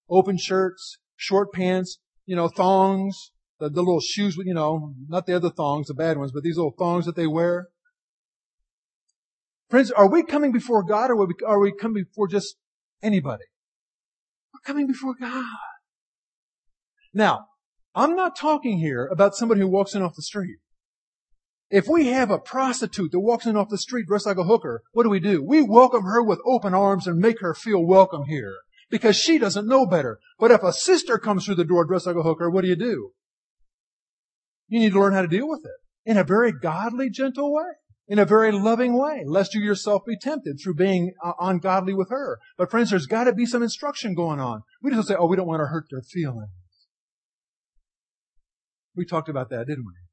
[0.08, 5.36] Open shirts, short pants, you know, thongs, the, the little shoes, you know, not the
[5.36, 7.68] other thongs, the bad ones, but these little thongs that they wear.
[9.68, 12.56] Friends, are we coming before God or are we, are we coming before just
[13.04, 13.44] anybody?
[14.52, 15.44] We're coming before God.
[17.14, 17.46] Now,
[17.94, 20.58] I'm not talking here about somebody who walks in off the street.
[21.70, 24.82] If we have a prostitute that walks in off the street dressed like a hooker,
[24.92, 25.42] what do we do?
[25.42, 28.56] We welcome her with open arms and make her feel welcome here
[28.90, 30.18] because she doesn't know better.
[30.38, 32.76] But if a sister comes through the door dressed like a hooker, what do you
[32.76, 33.12] do?
[34.66, 37.70] You need to learn how to deal with it in a very godly, gentle way,
[38.08, 42.10] in a very loving way, lest you yourself be tempted through being uh, ungodly with
[42.10, 42.40] her.
[42.58, 44.62] But friends, there's got to be some instruction going on.
[44.82, 46.50] We just don't say, oh, we don't want to hurt their feelings.
[48.96, 50.09] We talked about that, didn't we?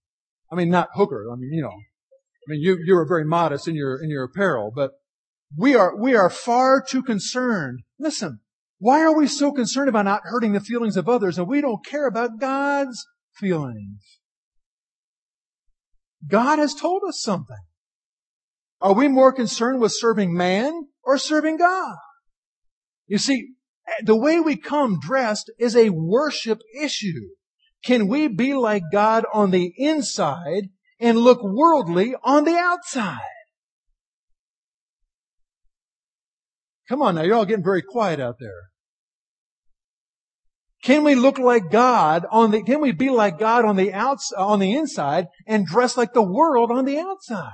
[0.52, 1.26] I mean, not hooker.
[1.32, 4.24] I mean, you know, I mean, you, you are very modest in your, in your
[4.24, 4.92] apparel, but
[5.58, 7.82] we are, we are far too concerned.
[8.00, 8.40] Listen,
[8.80, 11.86] why are we so concerned about not hurting the feelings of others and we don't
[11.86, 14.20] care about God's feelings?
[16.26, 17.58] God has told us something.
[18.80, 21.96] Are we more concerned with serving man or serving God?
[23.08, 23.54] You see,
[24.04, 27.30] the way we come dressed is a worship issue.
[27.84, 30.70] Can we be like God on the inside
[31.00, 33.20] and look worldly on the outside?
[36.90, 38.70] Come on now, you're all getting very quiet out there.
[40.84, 44.32] Can we look like God on the, can we be like God on the outs,
[44.32, 47.52] on the inside and dress like the world on the outside?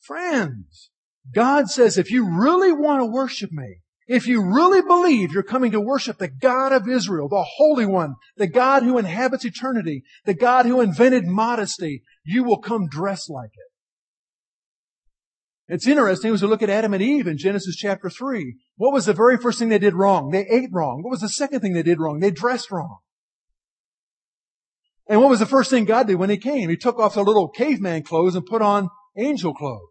[0.00, 0.90] Friends,
[1.34, 3.79] God says if you really want to worship me,
[4.10, 8.16] if you really believe you're coming to worship the God of Israel, the Holy One,
[8.36, 13.52] the God who inhabits eternity, the God who invented modesty, you will come dressed like
[13.54, 13.70] it.
[15.72, 18.56] It's interesting as we look at Adam and Eve in Genesis chapter 3.
[18.74, 20.30] What was the very first thing they did wrong?
[20.30, 21.04] They ate wrong.
[21.04, 22.18] What was the second thing they did wrong?
[22.18, 22.98] They dressed wrong.
[25.06, 26.68] And what was the first thing God did when He came?
[26.68, 29.89] He took off their little caveman clothes and put on angel clothes.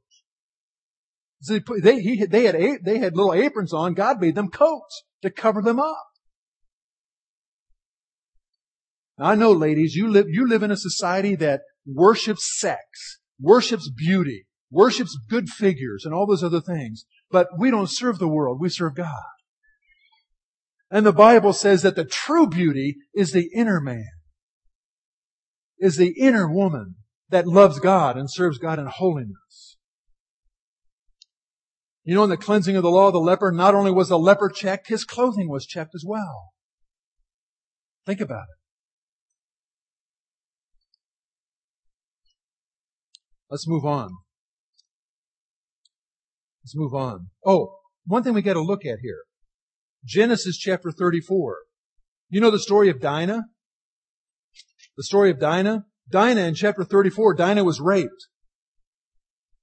[1.48, 3.94] They, he, they, had, they had little aprons on.
[3.94, 6.06] God made them coats to cover them up.
[9.18, 13.90] Now, I know, ladies, you live, you live in a society that worships sex, worships
[13.90, 17.06] beauty, worships good figures, and all those other things.
[17.32, 18.60] But we don't serve the world.
[18.60, 19.14] We serve God.
[20.92, 24.10] And the Bible says that the true beauty is the inner man,
[25.78, 26.96] is the inner woman
[27.30, 29.69] that loves God and serves God in holiness.
[32.10, 34.50] You know, in the cleansing of the law the leper, not only was the leper
[34.50, 36.54] checked, his clothing was checked as well.
[38.08, 38.58] Think about it.
[43.52, 44.10] Let's move on.
[46.64, 47.28] Let's move on.
[47.46, 49.22] Oh, one thing we got to look at here.
[50.04, 51.60] Genesis chapter 34.
[52.28, 53.44] You know the story of Dinah?
[54.98, 55.86] The story of Dinah?
[56.10, 58.30] Dinah in chapter 34, Dinah was raped.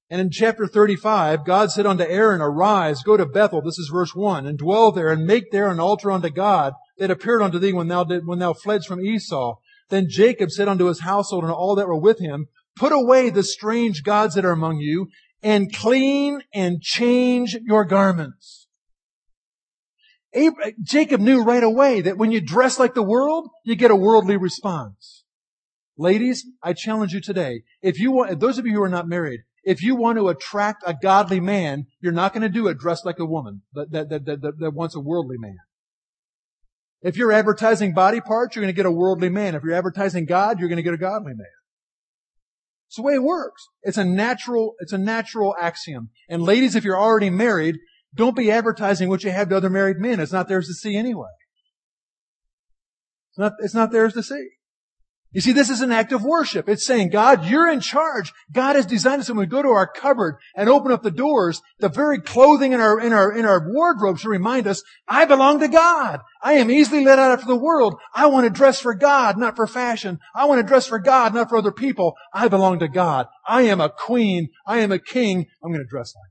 [0.09, 4.14] And in chapter 35, God said unto Aaron, Arise, go to Bethel, this is verse
[4.14, 7.72] 1, and dwell there, and make there an altar unto God that appeared unto thee
[7.72, 9.57] when thou did, when thou fledst from Esau.
[9.88, 12.46] Then Jacob said unto his household and all that were with him,
[12.76, 15.09] Put away the strange gods that are among you,
[15.42, 18.66] and clean and change your garments.
[20.32, 23.96] Abraham, Jacob knew right away that when you dress like the world, you get a
[23.96, 25.24] worldly response.
[25.96, 27.62] Ladies, I challenge you today.
[27.80, 30.85] If you want, those of you who are not married, if you want to attract
[30.87, 34.09] a godly man, you're not going to do it dressed like a woman that, that,
[34.09, 35.57] that, that, that wants a worldly man.
[37.03, 39.57] If you're advertising body parts, you're going to get a worldly man.
[39.57, 41.49] If you're advertising God, you're going to get a godly man.
[42.87, 43.67] It's the way it works.
[43.83, 46.11] It's a natural, it's a natural axiom.
[46.29, 47.77] And ladies, if you're already married,
[48.14, 50.21] don't be advertising what you have to other married men.
[50.21, 51.27] It's not theirs to see anyway.
[53.33, 54.49] It's not, it's not theirs to see.
[55.33, 56.68] You see, this is an act of worship.
[56.68, 58.33] It's saying, God, you're in charge.
[58.53, 61.61] God has designed us when we go to our cupboard and open up the doors,
[61.79, 65.61] the very clothing in our, in our, in our wardrobe should remind us, I belong
[65.61, 66.20] to God.
[66.43, 67.97] I am easily led out after the world.
[68.14, 70.20] I want to dress for God, not for fashion.
[70.35, 72.14] I want to dress for God, not for other people.
[72.33, 73.27] I belong to God.
[73.47, 74.49] I am a queen.
[74.66, 75.47] I am a king.
[75.62, 76.31] I'm going to dress like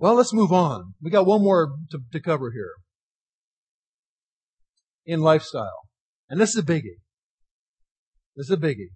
[0.00, 0.94] Well, let's move on.
[1.02, 2.72] We got one more to, to cover here
[5.10, 5.88] in lifestyle.
[6.28, 7.00] And this is a biggie.
[8.36, 8.90] This is a biggie.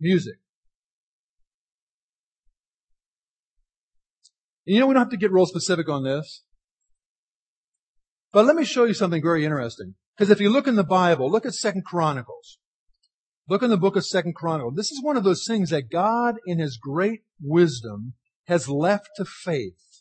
[0.00, 0.36] Music.
[4.66, 6.42] And you know, we don't have to get real specific on this.
[8.32, 9.94] But let me show you something very interesting.
[10.16, 12.58] Because if you look in the Bible, look at Second Chronicles.
[13.48, 14.74] Look in the book of Second Chronicles.
[14.76, 18.14] This is one of those things that God, in His great wisdom,
[18.46, 19.95] has left to faith.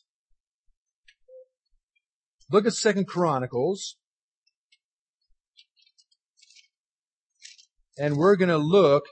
[2.55, 3.97] Look at Second Chronicles.
[7.97, 9.03] And we're going to look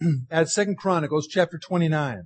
[0.28, 2.24] at Second Chronicles chapter 29.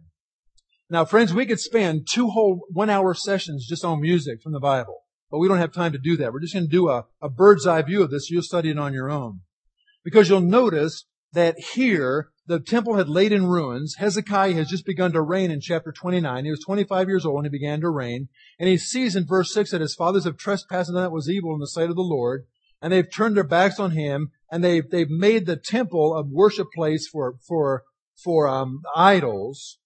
[0.89, 4.59] Now, friends, we could spend two whole one hour sessions just on music from the
[4.59, 6.33] Bible, but we don't have time to do that.
[6.33, 8.31] We're just going to do a, a bird's eye view of this.
[8.31, 9.41] You'll study it on your own.
[10.03, 13.97] Because you'll notice that here, the temple had laid in ruins.
[13.99, 16.45] Hezekiah has just begun to reign in chapter 29.
[16.45, 18.29] He was 25 years old when he began to reign.
[18.59, 21.55] And he sees in verse 6 that his fathers have trespassed and that was evil
[21.55, 22.47] in the sight of the Lord.
[22.83, 26.69] And they've turned their backs on him and they've, they've made the temple a worship
[26.75, 27.85] place for, for,
[28.17, 29.79] for, um, idols.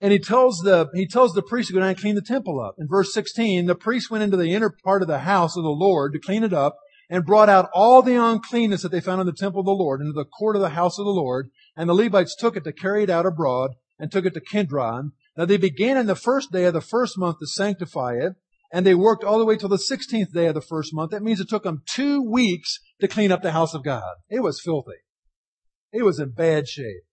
[0.00, 2.60] And he tells the, he tells the priest to go down and clean the temple
[2.60, 2.74] up.
[2.78, 5.70] In verse 16, the priest went into the inner part of the house of the
[5.70, 6.76] Lord to clean it up
[7.14, 10.00] and brought out all the uncleanness that they found in the temple of the Lord
[10.00, 11.48] into the court of the house of the Lord.
[11.76, 15.12] And the Levites took it to carry it out abroad and took it to Kidron.
[15.36, 18.32] Now they began in the first day of the first month to sanctify it.
[18.72, 21.12] And they worked all the way till the 16th day of the first month.
[21.12, 24.16] That means it took them two weeks to clean up the house of God.
[24.28, 24.98] It was filthy.
[25.92, 27.04] It was in bad shape.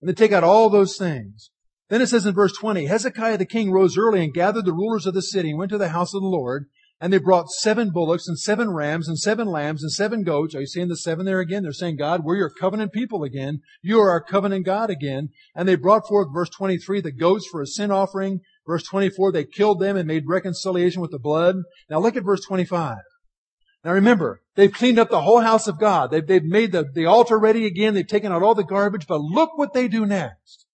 [0.00, 1.50] And they take out all those things.
[1.90, 5.04] Then it says in verse 20, Hezekiah the king rose early and gathered the rulers
[5.04, 6.70] of the city and went to the house of the Lord.
[7.00, 10.54] And they brought seven bullocks and seven rams and seven lambs and seven goats.
[10.54, 11.62] Are you seeing the seven there again?
[11.62, 13.60] They're saying, God, we're your covenant people again.
[13.82, 15.28] You are our covenant God again.
[15.54, 18.40] And they brought forth, verse 23, the goats for a sin offering.
[18.66, 21.56] Verse 24, they killed them and made reconciliation with the blood.
[21.88, 22.96] Now look at verse 25.
[23.84, 26.10] Now remember, they've cleaned up the whole house of God.
[26.10, 27.94] They've, they've made the, the altar ready again.
[27.94, 30.66] They've taken out all the garbage, but look what they do next.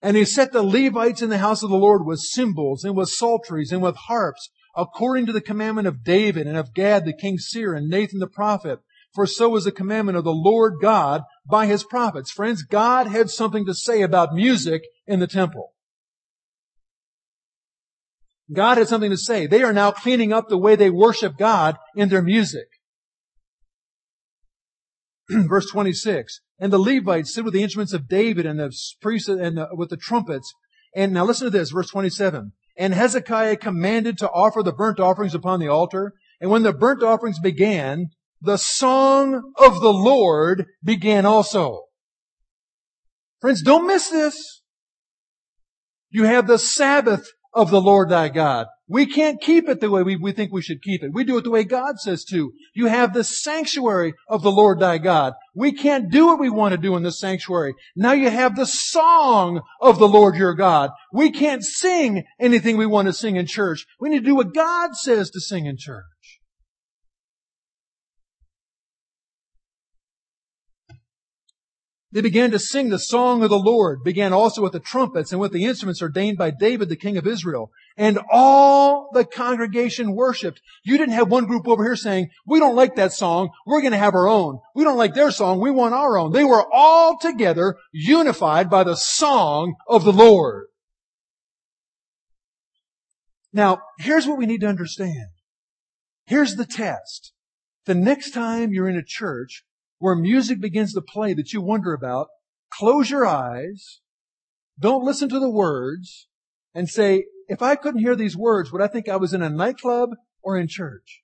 [0.00, 3.08] And he set the Levites in the house of the Lord with cymbals and with
[3.08, 7.38] psalteries and with harps according to the commandment of David and of Gad the king
[7.38, 8.80] seer and Nathan the prophet.
[9.14, 12.30] For so was the commandment of the Lord God by his prophets.
[12.30, 15.72] Friends, God had something to say about music in the temple.
[18.52, 19.46] God had something to say.
[19.46, 22.68] They are now cleaning up the way they worship God in their music.
[25.28, 26.40] Verse 26.
[26.58, 29.90] And the Levites stood with the instruments of David and the priests and the, with
[29.90, 30.52] the trumpets.
[30.94, 32.52] And now listen to this, verse 27.
[32.78, 36.14] And Hezekiah commanded to offer the burnt offerings upon the altar.
[36.40, 38.10] And when the burnt offerings began,
[38.40, 41.86] the song of the Lord began also.
[43.40, 44.62] Friends, don't miss this.
[46.10, 48.66] You have the Sabbath of the Lord thy God.
[48.88, 51.12] We can't keep it the way we, we think we should keep it.
[51.12, 52.52] We do it the way God says to.
[52.74, 55.34] You have the sanctuary of the Lord thy God.
[55.58, 57.74] We can't do what we want to do in the sanctuary.
[57.96, 60.90] Now you have the song of the Lord your God.
[61.12, 63.84] We can't sing anything we want to sing in church.
[63.98, 66.04] We need to do what God says to sing in church.
[72.10, 75.40] They began to sing the song of the Lord, began also with the trumpets and
[75.40, 77.70] with the instruments ordained by David, the king of Israel.
[77.98, 80.62] And all the congregation worshiped.
[80.84, 83.98] You didn't have one group over here saying, we don't like that song, we're gonna
[83.98, 84.58] have our own.
[84.74, 86.32] We don't like their song, we want our own.
[86.32, 90.68] They were all together, unified by the song of the Lord.
[93.52, 95.28] Now, here's what we need to understand.
[96.24, 97.32] Here's the test.
[97.84, 99.64] The next time you're in a church
[99.98, 102.28] where music begins to play that you wonder about,
[102.72, 104.00] close your eyes,
[104.78, 106.28] don't listen to the words,
[106.74, 109.50] and say, if I couldn't hear these words, would I think I was in a
[109.50, 110.10] nightclub
[110.42, 111.22] or in church?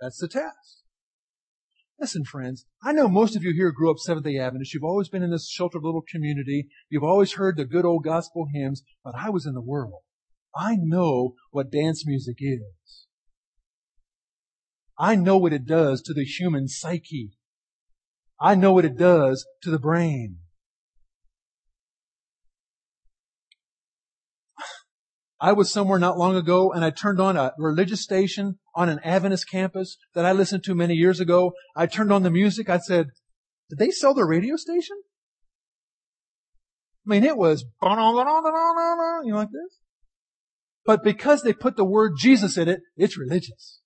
[0.00, 0.82] That's the test.
[2.00, 4.72] Listen, friends, I know most of you here grew up Seventh day Adventist.
[4.72, 6.68] You've always been in this sheltered little community.
[6.88, 10.00] You've always heard the good old gospel hymns, but I was in the world.
[10.56, 13.06] I know what dance music is.
[15.00, 17.30] I know what it does to the human psyche.
[18.38, 20.40] I know what it does to the brain.
[25.40, 29.00] I was somewhere not long ago and I turned on a religious station on an
[29.02, 31.54] Adventist campus that I listened to many years ago.
[31.74, 32.68] I turned on the music.
[32.68, 33.06] I said,
[33.70, 34.98] did they sell the radio station?
[37.06, 38.12] I mean, it was, you know,
[39.32, 39.78] like this.
[40.84, 43.79] But because they put the word Jesus in it, it's religious.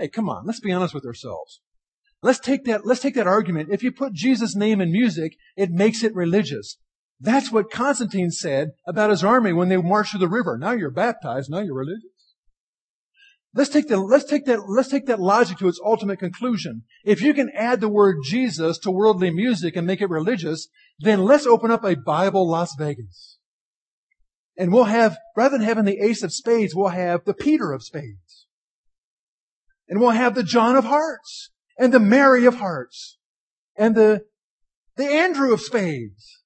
[0.00, 1.60] Hey, come on, let's be honest with ourselves.
[2.22, 3.68] Let's take that, let's take that argument.
[3.70, 6.78] If you put Jesus' name in music, it makes it religious.
[7.20, 10.56] That's what Constantine said about his army when they marched through the river.
[10.56, 12.06] Now you're baptized, now you're religious.
[13.54, 16.84] Let's take the, let's take that, let's take that logic to its ultimate conclusion.
[17.04, 21.24] If you can add the word Jesus to worldly music and make it religious, then
[21.24, 23.36] let's open up a Bible Las Vegas.
[24.56, 27.82] And we'll have, rather than having the ace of spades, we'll have the Peter of
[27.82, 28.29] spades.
[29.90, 31.50] And we'll have the John of hearts.
[31.78, 33.18] And the Mary of hearts.
[33.76, 34.22] And the,
[34.96, 36.40] the Andrew of spades.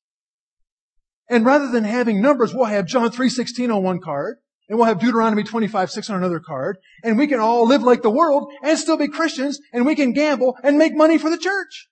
[1.29, 4.37] And rather than having numbers, we'll have John 3.16 on one card,
[4.69, 8.11] and we'll have Deuteronomy 25.6 on another card, and we can all live like the
[8.11, 11.89] world and still be Christians, and we can gamble and make money for the church.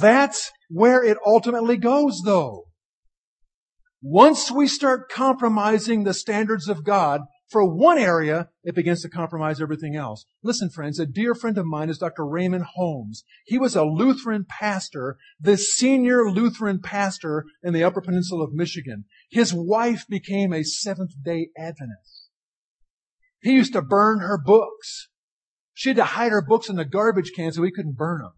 [0.00, 2.66] That's where it ultimately goes though.
[4.02, 9.60] Once we start compromising the standards of God, for one area, it begins to compromise
[9.60, 10.24] everything else.
[10.42, 12.24] Listen, friends, a dear friend of mine is Dr.
[12.24, 13.24] Raymond Holmes.
[13.44, 19.04] He was a Lutheran pastor, the senior Lutheran pastor in the Upper Peninsula of Michigan.
[19.30, 22.28] His wife became a Seventh day Adventist.
[23.42, 25.08] He used to burn her books.
[25.74, 28.32] She had to hide her books in the garbage can so he couldn't burn them.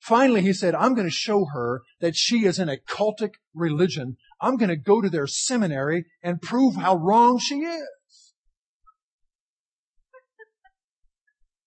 [0.00, 4.16] Finally, he said, I'm going to show her that she is in a cultic religion.
[4.40, 7.88] I'm going to go to their seminary and prove how wrong she is.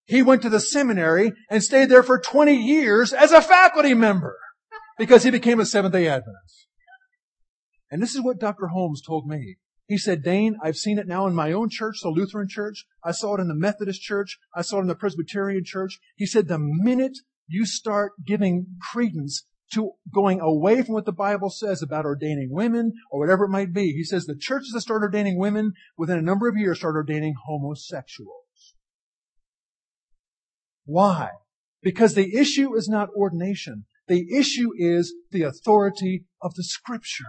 [0.06, 4.38] He went to the seminary and stayed there for 20 years as a faculty member
[4.98, 6.68] because he became a Seventh day Adventist.
[7.90, 8.68] And this is what Dr.
[8.68, 9.58] Holmes told me.
[9.88, 12.86] He said, Dane, I've seen it now in my own church, the Lutheran church.
[13.04, 14.38] I saw it in the Methodist church.
[14.56, 16.00] I saw it in the Presbyterian church.
[16.16, 17.18] He said, the minute
[17.48, 22.94] you start giving credence to going away from what the Bible says about ordaining women
[23.10, 26.22] or whatever it might be, he says the churches that start ordaining women within a
[26.22, 28.76] number of years start ordaining homosexuals.
[30.86, 31.30] Why?
[31.82, 33.86] Because the issue is not ordination.
[34.08, 37.26] The issue is the authority of the scripture.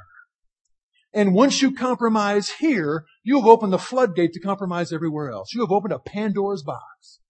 [1.15, 5.53] And once you compromise here, you have opened the floodgate to compromise everywhere else.
[5.53, 7.21] You have opened a Pandora's box.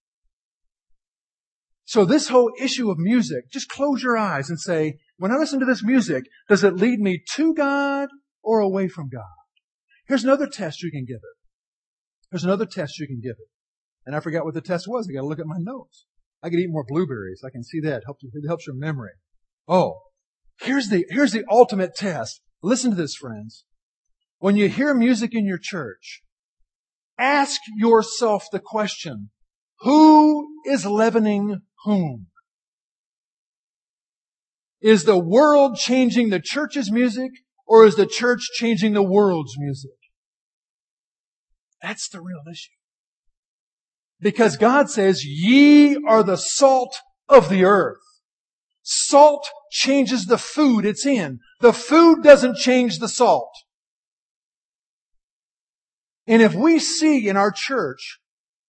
[1.85, 5.61] So this whole issue of music, just close your eyes and say, when I listen
[5.61, 8.09] to this music, does it lead me to God
[8.43, 9.23] or away from God?
[10.07, 11.39] Here's another test you can give it.
[12.31, 13.49] Here's another test you can give it.
[14.07, 15.09] And I forgot what the test was.
[15.09, 16.07] I gotta look at my notes.
[16.43, 17.43] I could eat more blueberries.
[17.45, 18.03] I can see that.
[18.03, 19.13] It helps, your memory.
[19.69, 20.01] Oh,
[20.61, 22.41] here's the, here's the ultimate test.
[22.63, 23.65] Listen to this, friends.
[24.39, 26.23] When you hear music in your church,
[27.17, 29.31] ask yourself the question,
[29.81, 32.27] who is leavening whom?
[34.81, 37.31] Is the world changing the church's music
[37.67, 39.93] or is the church changing the world's music?
[41.81, 42.71] That's the real issue.
[44.21, 46.97] Because God says, ye are the salt
[47.29, 47.99] of the earth.
[48.83, 51.39] Salt changes the food it's in.
[51.61, 53.53] The food doesn't change the salt.
[56.27, 58.21] And if we see in our church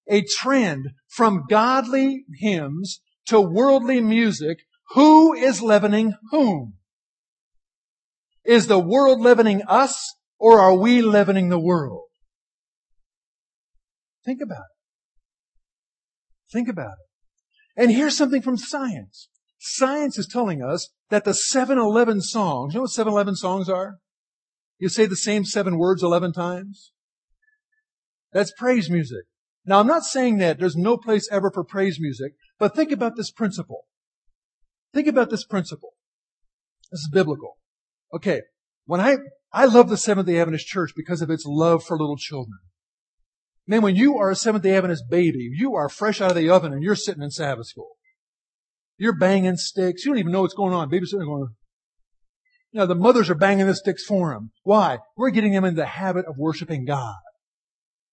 [0.08, 4.60] a trend from godly hymns to worldly music,
[4.96, 6.74] who is leavening whom?
[8.44, 12.06] Is the world leavening us or are we leavening the world?
[14.26, 14.78] Think about it.
[16.52, 17.82] Think about it.
[17.82, 19.30] And here's something from science.
[19.60, 23.98] Science is telling us that the 7-Eleven songs, you know what 7-Eleven songs are?
[24.80, 26.92] You say the same seven words 11 times.
[28.32, 29.26] That's praise music.
[29.66, 33.16] Now I'm not saying that there's no place ever for praise music, but think about
[33.16, 33.86] this principle.
[34.94, 35.94] Think about this principle.
[36.92, 37.58] This is biblical.
[38.14, 38.42] Okay.
[38.86, 39.18] When I,
[39.52, 42.60] I love the Seventh day Adventist church because of its love for little children.
[43.66, 46.50] Man, when you are a Seventh day Adventist baby, you are fresh out of the
[46.50, 47.92] oven and you're sitting in Sabbath school.
[48.98, 50.06] You're banging sticks.
[50.06, 50.90] You don't even know what's going on.
[50.90, 51.56] Baby's sitting there going,
[52.72, 54.52] you know, the mothers are banging the sticks for them.
[54.64, 55.00] Why?
[55.16, 57.16] We're getting them in the habit of worshiping God.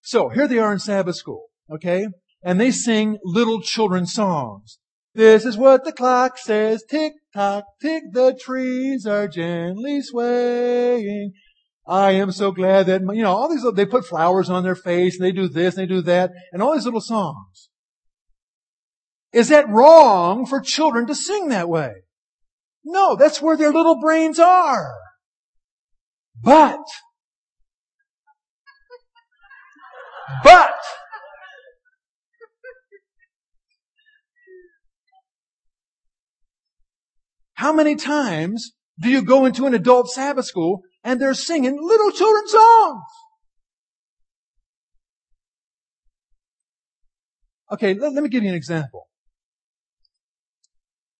[0.02, 2.06] So here they are in Sabbath school, okay?
[2.42, 4.78] And they sing little children's songs.
[5.14, 6.84] This is what the clock says.
[6.88, 11.32] Tick tock, tick, the trees are gently swaying.
[11.86, 15.18] I am so glad that, you know, all these, they put flowers on their face
[15.18, 17.68] and they do this and they do that and all these little songs.
[19.32, 21.92] Is that wrong for children to sing that way?
[22.84, 24.94] No, that's where their little brains are.
[26.40, 26.80] But,
[30.42, 30.74] but,
[37.54, 42.10] how many times do you go into an adult Sabbath school and they're singing little
[42.10, 43.02] children's songs?
[47.72, 49.08] Okay, let, let me give you an example.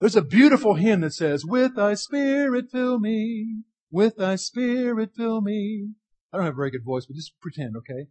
[0.00, 5.42] There's a beautiful hymn that says, with thy spirit fill me, with thy spirit fill
[5.42, 5.90] me.
[6.32, 8.06] I don't have a very good voice, but just pretend, okay?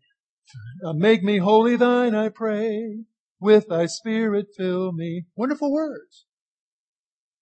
[0.86, 3.04] Uh, make me holy thine, I pray.
[3.40, 5.26] With thy spirit fill me.
[5.36, 6.26] Wonderful words.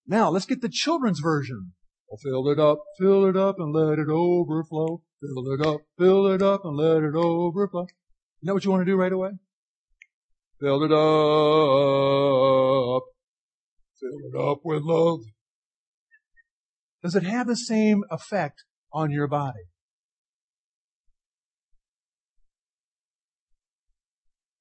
[0.06, 1.74] Now, let's get the children's version.
[2.12, 5.02] Oh, fill it up, fill it up, and let it overflow.
[5.20, 7.88] Fill it up, fill it up, and let it overflow.
[8.42, 9.32] You know what you want to do right away?
[10.60, 13.04] Fill it up,
[14.00, 15.22] Fill it up with love.
[17.04, 19.66] Does it have the same effect on your body?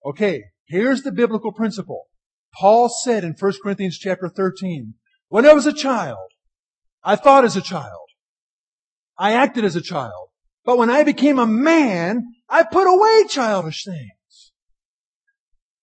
[0.06, 2.04] Okay, here's the biblical principle.
[2.54, 4.94] Paul said in 1 Corinthians chapter 13,
[5.28, 6.30] when I was a child,
[7.02, 8.08] I thought as a child.
[9.18, 10.28] I acted as a child.
[10.64, 14.52] But when I became a man, I put away childish things.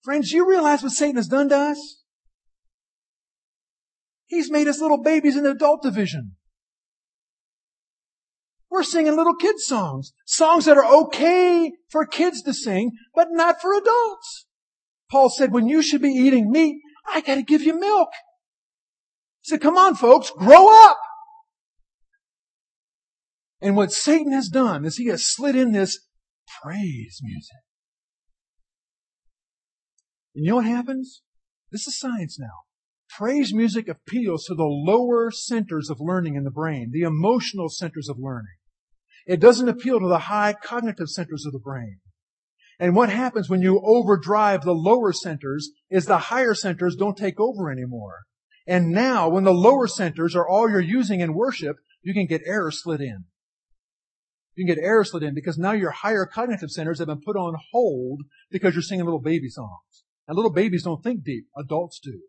[0.03, 2.03] Friends, you realize what Satan has done to us?
[4.25, 6.35] He's made us little babies in the adult division.
[8.73, 10.13] We're singing little kids songs.
[10.25, 14.47] Songs that are okay for kids to sing, but not for adults.
[15.11, 18.09] Paul said, when you should be eating meat, I gotta give you milk.
[19.43, 20.97] He said, come on folks, grow up.
[23.61, 25.99] And what Satan has done is he has slid in this
[26.63, 27.57] praise music.
[30.33, 31.21] And you know what happens?
[31.71, 32.63] This is science now.
[33.07, 38.09] Praise music appeals to the lower centers of learning in the brain, the emotional centers
[38.09, 38.55] of learning.
[39.25, 41.99] It doesn't appeal to the high cognitive centers of the brain.
[42.79, 47.39] And what happens when you overdrive the lower centers is the higher centers don't take
[47.39, 48.23] over anymore.
[48.65, 52.41] And now, when the lower centers are all you're using in worship, you can get
[52.45, 53.25] error slid in.
[54.55, 57.35] You can get error slid in because now your higher cognitive centers have been put
[57.35, 58.21] on hold
[58.51, 60.03] because you're singing little baby songs.
[60.27, 61.47] And little babies don't think deep.
[61.57, 62.21] Adults do.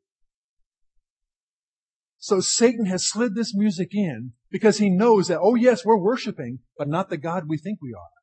[2.19, 6.61] So Satan has slid this music in because he knows that, oh yes, we're worshiping,
[6.79, 8.15] but not the God we think we are.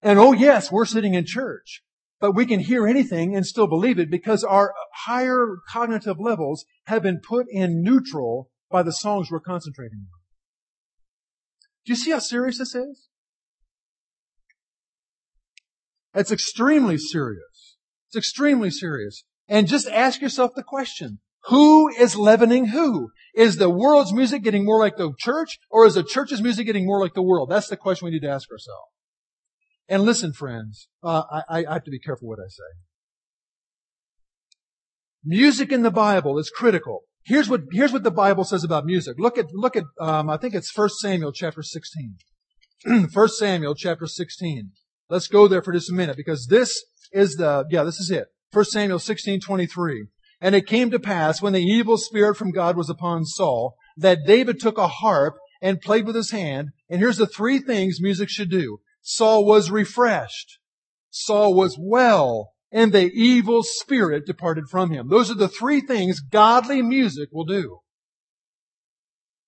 [0.00, 1.82] And oh yes, we're sitting in church,
[2.18, 4.72] but we can hear anything and still believe it because our
[5.04, 10.20] higher cognitive levels have been put in neutral by the songs we're concentrating on.
[11.84, 13.08] Do you see how serious this is?
[16.14, 17.76] It's extremely serious.
[18.08, 19.24] It's extremely serious.
[19.46, 21.18] And just ask yourself the question,
[21.48, 23.10] who is leavening who?
[23.38, 26.84] Is the world's music getting more like the church or is the church's music getting
[26.84, 27.48] more like the world?
[27.48, 28.90] That's the question we need to ask ourselves.
[29.88, 32.64] And listen, friends, uh, I, I have to be careful what I say.
[35.24, 37.02] Music in the Bible is critical.
[37.24, 39.14] Here's what, here's what the Bible says about music.
[39.20, 42.16] Look at, look at, um, I think it's 1 Samuel chapter 16.
[43.14, 44.72] 1 Samuel chapter 16.
[45.08, 48.26] Let's go there for just a minute because this is the, yeah, this is it.
[48.52, 50.06] 1 Samuel 16, 23.
[50.40, 54.26] And it came to pass when the evil spirit from God was upon Saul that
[54.26, 56.68] David took a harp and played with his hand.
[56.88, 58.78] And here's the three things music should do.
[59.02, 60.58] Saul was refreshed.
[61.10, 65.08] Saul was well and the evil spirit departed from him.
[65.08, 67.78] Those are the three things godly music will do.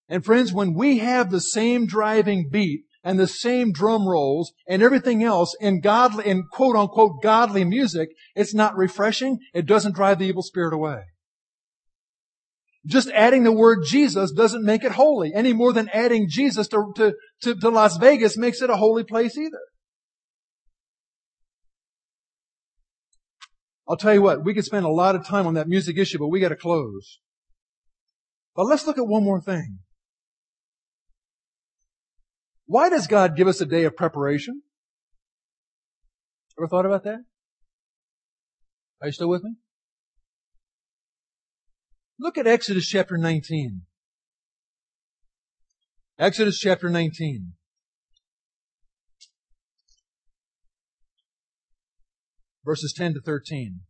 [0.09, 4.83] And friends, when we have the same driving beat and the same drum rolls and
[4.83, 9.39] everything else in godly, in quote unquote godly music, it's not refreshing.
[9.55, 11.03] It doesn't drive the evil spirit away.
[12.87, 16.93] Just adding the word Jesus doesn't make it holy any more than adding Jesus to,
[16.97, 19.61] to, to, to Las Vegas makes it a holy place either.
[23.87, 26.19] I'll tell you what, we could spend a lot of time on that music issue,
[26.19, 27.19] but we gotta close.
[28.55, 29.81] But let's look at one more thing.
[32.71, 34.63] Why does God give us a day of preparation?
[36.57, 37.25] Ever thought about that?
[39.01, 39.57] Are you still with me?
[42.21, 43.81] Look at Exodus chapter 19.
[46.17, 47.55] Exodus chapter 19.
[52.65, 53.81] verses 10 to 13.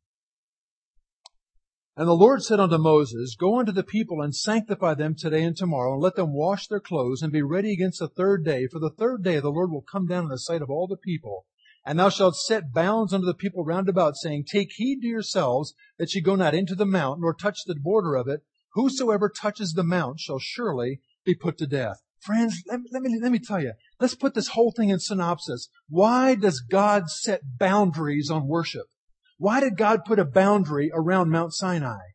[2.01, 5.55] And the Lord said unto Moses, Go unto the people and sanctify them today and
[5.55, 8.67] tomorrow, and let them wash their clothes and be ready against the third day.
[8.69, 10.97] For the third day the Lord will come down in the sight of all the
[10.97, 11.45] people.
[11.85, 15.75] And thou shalt set bounds unto the people round about, saying, Take heed to yourselves
[15.99, 18.47] that ye go not into the mount, nor touch the border of it.
[18.73, 21.99] Whosoever touches the mount shall surely be put to death.
[22.19, 25.69] Friends, let, let, me, let me tell you, let's put this whole thing in synopsis.
[25.87, 28.87] Why does God set boundaries on worship?
[29.41, 32.11] Why did God put a boundary around Mount Sinai?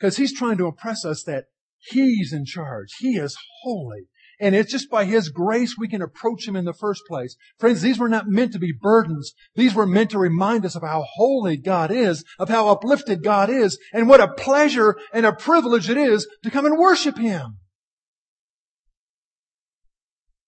[0.00, 1.44] Because He's trying to impress us that
[1.76, 2.88] He's in charge.
[2.98, 4.08] He is holy.
[4.40, 7.36] And it's just by His grace we can approach Him in the first place.
[7.58, 9.34] Friends, these were not meant to be burdens.
[9.54, 13.50] These were meant to remind us of how holy God is, of how uplifted God
[13.50, 17.58] is, and what a pleasure and a privilege it is to come and worship Him.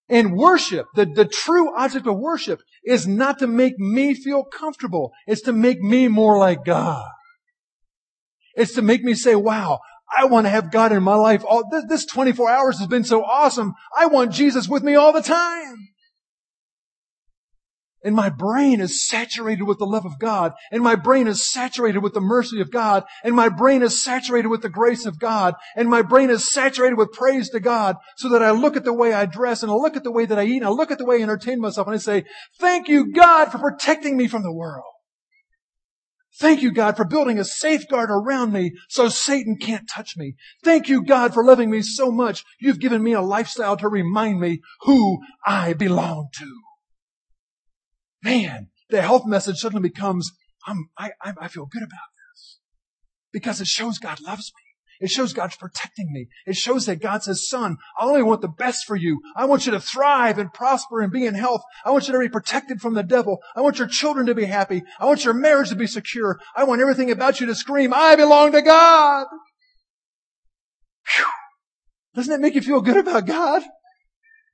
[0.09, 5.11] And worship, the, the true object of worship is not to make me feel comfortable.
[5.27, 7.05] It's to make me more like God.
[8.55, 9.79] It's to make me say, wow,
[10.15, 11.43] I want to have God in my life.
[11.47, 13.73] All, this, this 24 hours has been so awesome.
[13.95, 15.89] I want Jesus with me all the time.
[18.03, 20.53] And my brain is saturated with the love of God.
[20.71, 23.03] And my brain is saturated with the mercy of God.
[23.23, 25.55] And my brain is saturated with the grace of God.
[25.75, 28.93] And my brain is saturated with praise to God so that I look at the
[28.93, 30.91] way I dress and I look at the way that I eat and I look
[30.91, 32.23] at the way I entertain myself and I say,
[32.59, 34.85] thank you God for protecting me from the world.
[36.39, 40.35] Thank you, God, for building a safeguard around me so Satan can't touch me.
[40.63, 42.45] Thank you, God, for loving me so much.
[42.61, 46.61] You've given me a lifestyle to remind me who I belong to
[48.23, 50.31] man, the health message suddenly becomes,
[50.65, 52.59] I'm, I, I feel good about this.
[53.31, 54.69] Because it shows God loves me.
[55.01, 56.27] It shows God's protecting me.
[56.45, 59.21] It shows that God says, son, I only want the best for you.
[59.35, 61.61] I want you to thrive and prosper and be in health.
[61.85, 63.39] I want you to be protected from the devil.
[63.55, 64.83] I want your children to be happy.
[64.99, 66.39] I want your marriage to be secure.
[66.53, 69.27] I want everything about you to scream, I belong to God.
[71.15, 71.25] Whew.
[72.15, 73.63] Doesn't that make you feel good about God?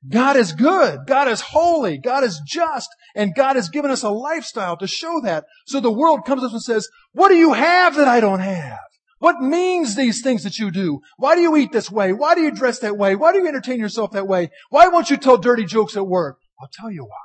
[0.08, 1.00] God is good.
[1.08, 1.98] God is holy.
[1.98, 2.90] God is just.
[3.16, 5.46] And God has given us a lifestyle to show that.
[5.66, 8.80] So the world comes up and says, what do you have that I don't have?
[9.20, 11.00] What means these things that you do?
[11.18, 12.14] Why do you eat this way?
[12.14, 13.16] Why do you dress that way?
[13.16, 14.50] Why do you entertain yourself that way?
[14.70, 16.38] Why won't you tell dirty jokes at work?
[16.62, 17.18] I'll tell you why.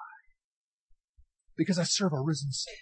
[1.57, 2.77] Because I serve a risen Savior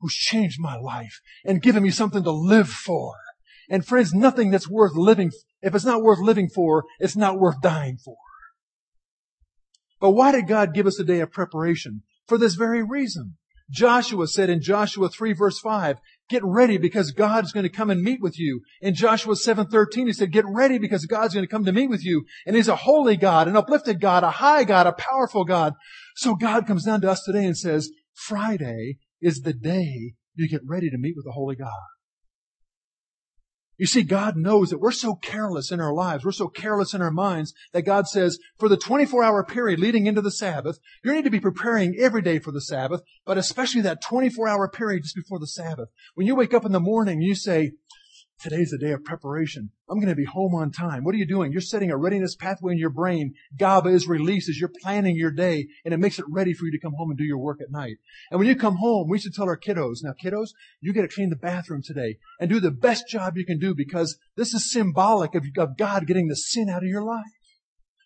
[0.00, 3.14] who's changed my life and given me something to live for.
[3.70, 5.30] And friends, nothing that's worth living,
[5.62, 8.16] if it's not worth living for, it's not worth dying for.
[10.04, 12.02] But why did God give us a day of preparation?
[12.26, 13.38] For this very reason.
[13.70, 15.96] Joshua said in Joshua 3 verse 5,
[16.28, 18.60] get ready because God's going to come and meet with you.
[18.82, 22.04] In Joshua 7:13 he said, get ready because God's going to come to meet with
[22.04, 22.26] you.
[22.46, 25.72] And he's a holy God, an uplifted God, a high God, a powerful God.
[26.16, 30.60] So God comes down to us today and says, Friday is the day you get
[30.66, 31.70] ready to meet with the holy God.
[33.76, 37.02] You see, God knows that we're so careless in our lives, we're so careless in
[37.02, 41.12] our minds that God says, for the 24 hour period leading into the Sabbath, you
[41.12, 45.02] need to be preparing every day for the Sabbath, but especially that 24 hour period
[45.02, 45.88] just before the Sabbath.
[46.14, 47.72] When you wake up in the morning, you say,
[48.40, 49.70] Today's a day of preparation.
[49.88, 51.04] I'm going to be home on time.
[51.04, 51.52] What are you doing?
[51.52, 53.34] You're setting a readiness pathway in your brain.
[53.56, 56.72] GABA is released as you're planning your day and it makes it ready for you
[56.72, 57.96] to come home and do your work at night.
[58.30, 60.50] And when you come home, we should tell our kiddos, now kiddos,
[60.80, 63.74] you got to clean the bathroom today and do the best job you can do
[63.74, 67.24] because this is symbolic of, of God getting the sin out of your life.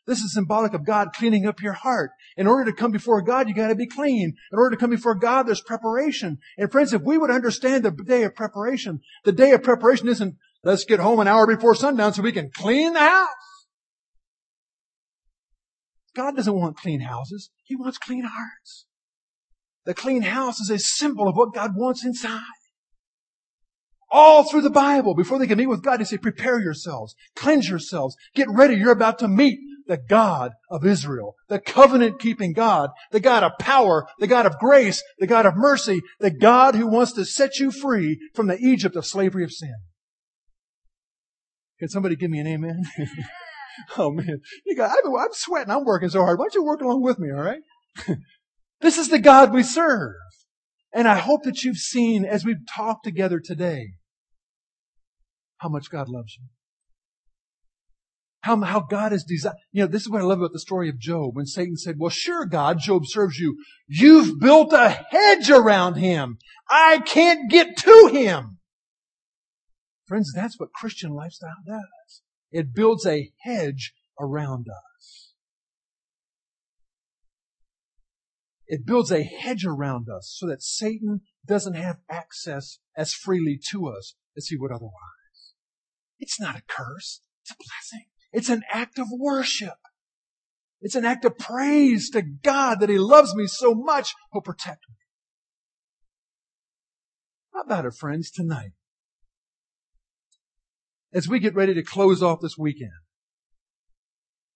[0.09, 2.13] This is symbolic of God cleaning up your heart.
[2.39, 4.35] In order to come before God, you gotta be clean.
[4.51, 6.39] In order to come before God, there's preparation.
[6.57, 10.37] And friends, if we would understand the day of preparation, the day of preparation isn't,
[10.65, 13.29] let's get home an hour before sundown so we can clean the house.
[16.17, 17.51] God doesn't want clean houses.
[17.65, 18.87] He wants clean hearts.
[19.85, 22.41] The clean house is a symbol of what God wants inside.
[24.11, 27.69] All through the Bible, before they can meet with God, they say, prepare yourselves, cleanse
[27.69, 28.75] yourselves, get ready.
[28.75, 29.59] You're about to meet
[29.89, 34.59] the God of Israel, the covenant keeping God, the God of power, the God of
[34.59, 38.59] grace, the God of mercy, the God who wants to set you free from the
[38.59, 39.75] Egypt of slavery of sin.
[41.81, 42.83] Can somebody give me an amen?
[43.99, 45.73] oh man, you got, I'm sweating.
[45.73, 46.39] I'm working so hard.
[46.39, 47.31] Why don't you work along with me?
[47.33, 47.63] All right.
[48.81, 50.15] this is the God we serve.
[50.93, 53.93] And I hope that you've seen as we've talked together today
[55.59, 56.47] how much God loves you.
[58.49, 59.59] How, how God is designed.
[59.73, 61.37] You know, this is what I love about the story of Job.
[61.37, 63.63] When Satan said, well, sure, God, Job serves you.
[63.87, 66.39] You've built a hedge around him.
[66.67, 68.57] I can't get to him.
[70.07, 72.23] Friends, that's what Christian lifestyle does.
[72.51, 75.35] It builds a hedge around us.
[78.67, 83.89] It builds a hedge around us so that Satan doesn't have access as freely to
[83.89, 85.53] us as he would otherwise.
[86.19, 87.21] It's not a curse.
[87.43, 88.07] It's a blessing.
[88.33, 89.79] It's an act of worship.
[90.81, 94.85] It's an act of praise to God that He loves me so much, He'll protect
[94.89, 94.97] me.
[97.53, 98.73] How about it, friends, tonight?
[101.13, 102.93] As we get ready to close off this weekend,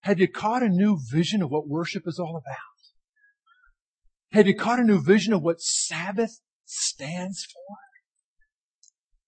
[0.02, 2.58] have you caught a new vision of what worship is all about?
[4.32, 7.76] Have you caught a new vision of what Sabbath stands for?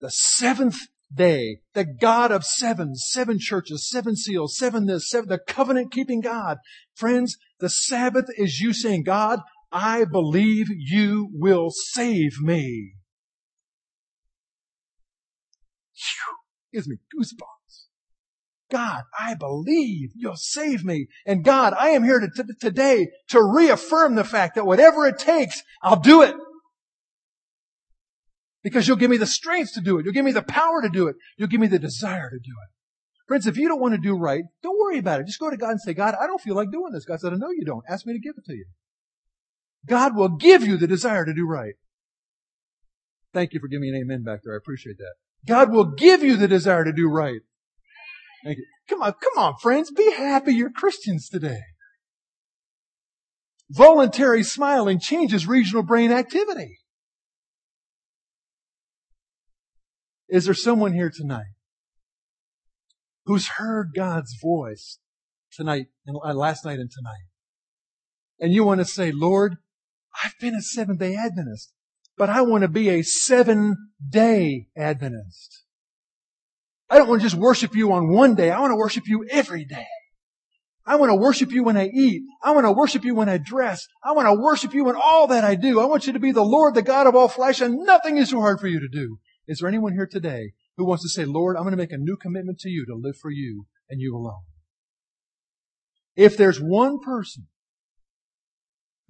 [0.01, 0.79] The seventh
[1.15, 6.21] day, the God of seven, seven churches, seven seals, seven this, seven, the covenant keeping
[6.21, 6.59] God.
[6.95, 9.41] Friends, the Sabbath is you saying, God,
[9.73, 12.95] I believe you will save me.
[16.73, 17.87] Gives me goosebumps.
[18.71, 21.07] God, I believe you'll save me.
[21.25, 25.19] And God, I am here to, to, today to reaffirm the fact that whatever it
[25.19, 26.35] takes, I'll do it.
[28.65, 30.05] Because you'll give me the strength to do it.
[30.05, 31.17] You'll give me the power to do it.
[31.37, 32.71] You'll give me the desire to do it.
[33.29, 35.27] Friends, if you don't want to do right, don't worry about it.
[35.27, 37.05] Just go to God and say, God, I don't feel like doing this.
[37.05, 37.85] God said, I know you don't.
[37.89, 38.65] Ask me to give it to you.
[39.87, 41.75] God will give you the desire to do right.
[43.33, 44.55] Thank you for giving me an amen back there.
[44.55, 45.15] I appreciate that.
[45.47, 47.41] God will give you the desire to do right.
[48.45, 48.67] Thank you.
[48.89, 49.91] Come on, come on, friends.
[49.91, 51.61] Be happy you're Christians today.
[53.71, 56.79] Voluntary smiling changes regional brain activity.
[60.35, 61.55] Is there someone here tonight
[63.25, 64.99] who's heard God's voice
[65.53, 67.29] tonight and uh, last night and tonight?
[68.41, 69.59] And you want to say, Lord,
[70.25, 71.73] I've been a seventh day Adventist,
[72.19, 73.77] but I want to be a seven
[74.11, 75.63] day Adventist.
[76.91, 78.51] I don't want to just worship you on one day.
[78.51, 79.87] I want to worship you every day.
[80.85, 82.23] I want to worship you when I eat.
[82.43, 83.87] I want to worship you when I dress.
[84.03, 85.79] I want to worship you in all that I do.
[85.79, 88.31] I want you to be the Lord, the God of all flesh, and nothing is
[88.31, 89.21] too hard for you to do.
[89.47, 91.99] Is there anyone here today who wants to say, Lord, I'm going to make a
[91.99, 94.43] new commitment to you to live for you and you alone?
[96.17, 97.49] If there's one person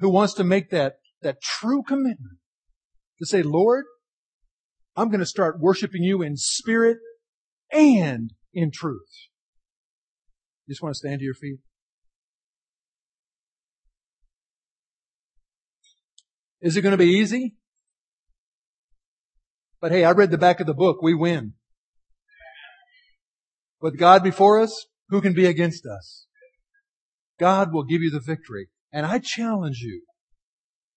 [0.01, 2.39] who wants to make that, that true commitment
[3.19, 3.85] to say, Lord,
[4.97, 6.99] I'm going to start worshiping you in spirit
[7.71, 9.09] and in truth.
[10.67, 11.59] You just want to stand to your feet?
[16.61, 17.55] Is it going to be easy?
[19.85, 21.03] But hey, I read the back of the book.
[21.03, 21.53] We win.
[23.83, 26.25] With God before us, who can be against us?
[27.39, 28.71] God will give you the victory.
[28.95, 30.01] And I challenge you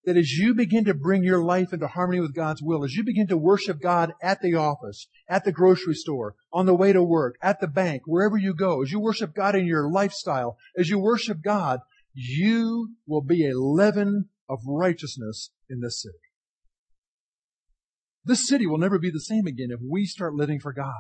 [0.05, 3.03] that as you begin to bring your life into harmony with God's will, as you
[3.03, 7.03] begin to worship God at the office, at the grocery store, on the way to
[7.03, 10.89] work, at the bank, wherever you go, as you worship God in your lifestyle, as
[10.89, 11.81] you worship God,
[12.14, 16.15] you will be a leaven of righteousness in this city.
[18.28, 20.94] This city will never be the same again if we start living for God.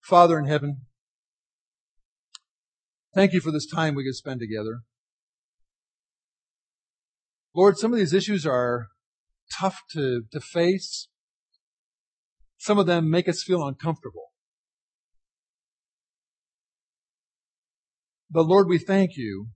[0.00, 0.82] Father in heaven,
[3.14, 4.80] thank you for this time we can spend together.
[7.54, 8.88] Lord, some of these issues are
[9.60, 11.06] tough to, to face.
[12.58, 14.32] Some of them make us feel uncomfortable.
[18.28, 19.50] But Lord, we thank you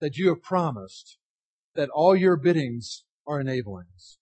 [0.00, 1.18] that you have promised
[1.74, 4.18] that all your biddings are enablings.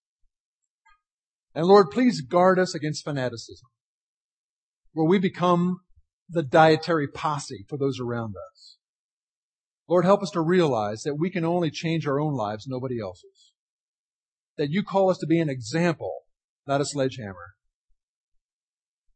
[1.55, 3.69] And Lord, please guard us against fanaticism,
[4.93, 5.81] where we become
[6.29, 8.77] the dietary posse for those around us.
[9.89, 13.53] Lord, help us to realize that we can only change our own lives, nobody else's.
[14.57, 16.21] That you call us to be an example,
[16.67, 17.55] not a sledgehammer.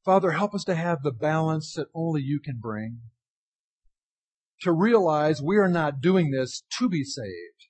[0.05, 2.99] Father, help us to have the balance that only you can bring.
[4.63, 7.69] To realize we are not doing this to be saved,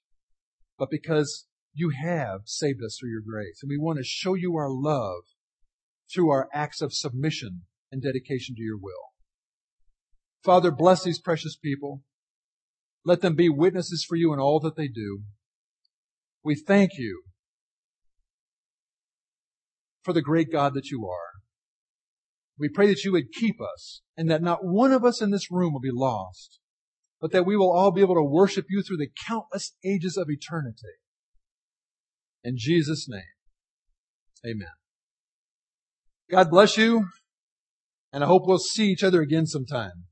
[0.79, 3.59] but because you have saved us through your grace.
[3.63, 5.25] And we want to show you our love
[6.13, 9.13] through our acts of submission and dedication to your will.
[10.45, 12.03] Father, bless these precious people.
[13.05, 15.23] Let them be witnesses for you in all that they do.
[16.43, 17.23] We thank you
[20.03, 21.41] for the great God that you are.
[22.59, 25.51] We pray that you would keep us and that not one of us in this
[25.51, 26.61] room will be lost,
[27.21, 30.31] but that we will all be able to worship you through the countless ages of
[30.31, 30.99] eternity.
[32.45, 33.23] In Jesus' name,
[34.47, 34.69] amen.
[36.31, 37.07] God bless you,
[38.13, 40.05] and I hope we'll see each other again sometime.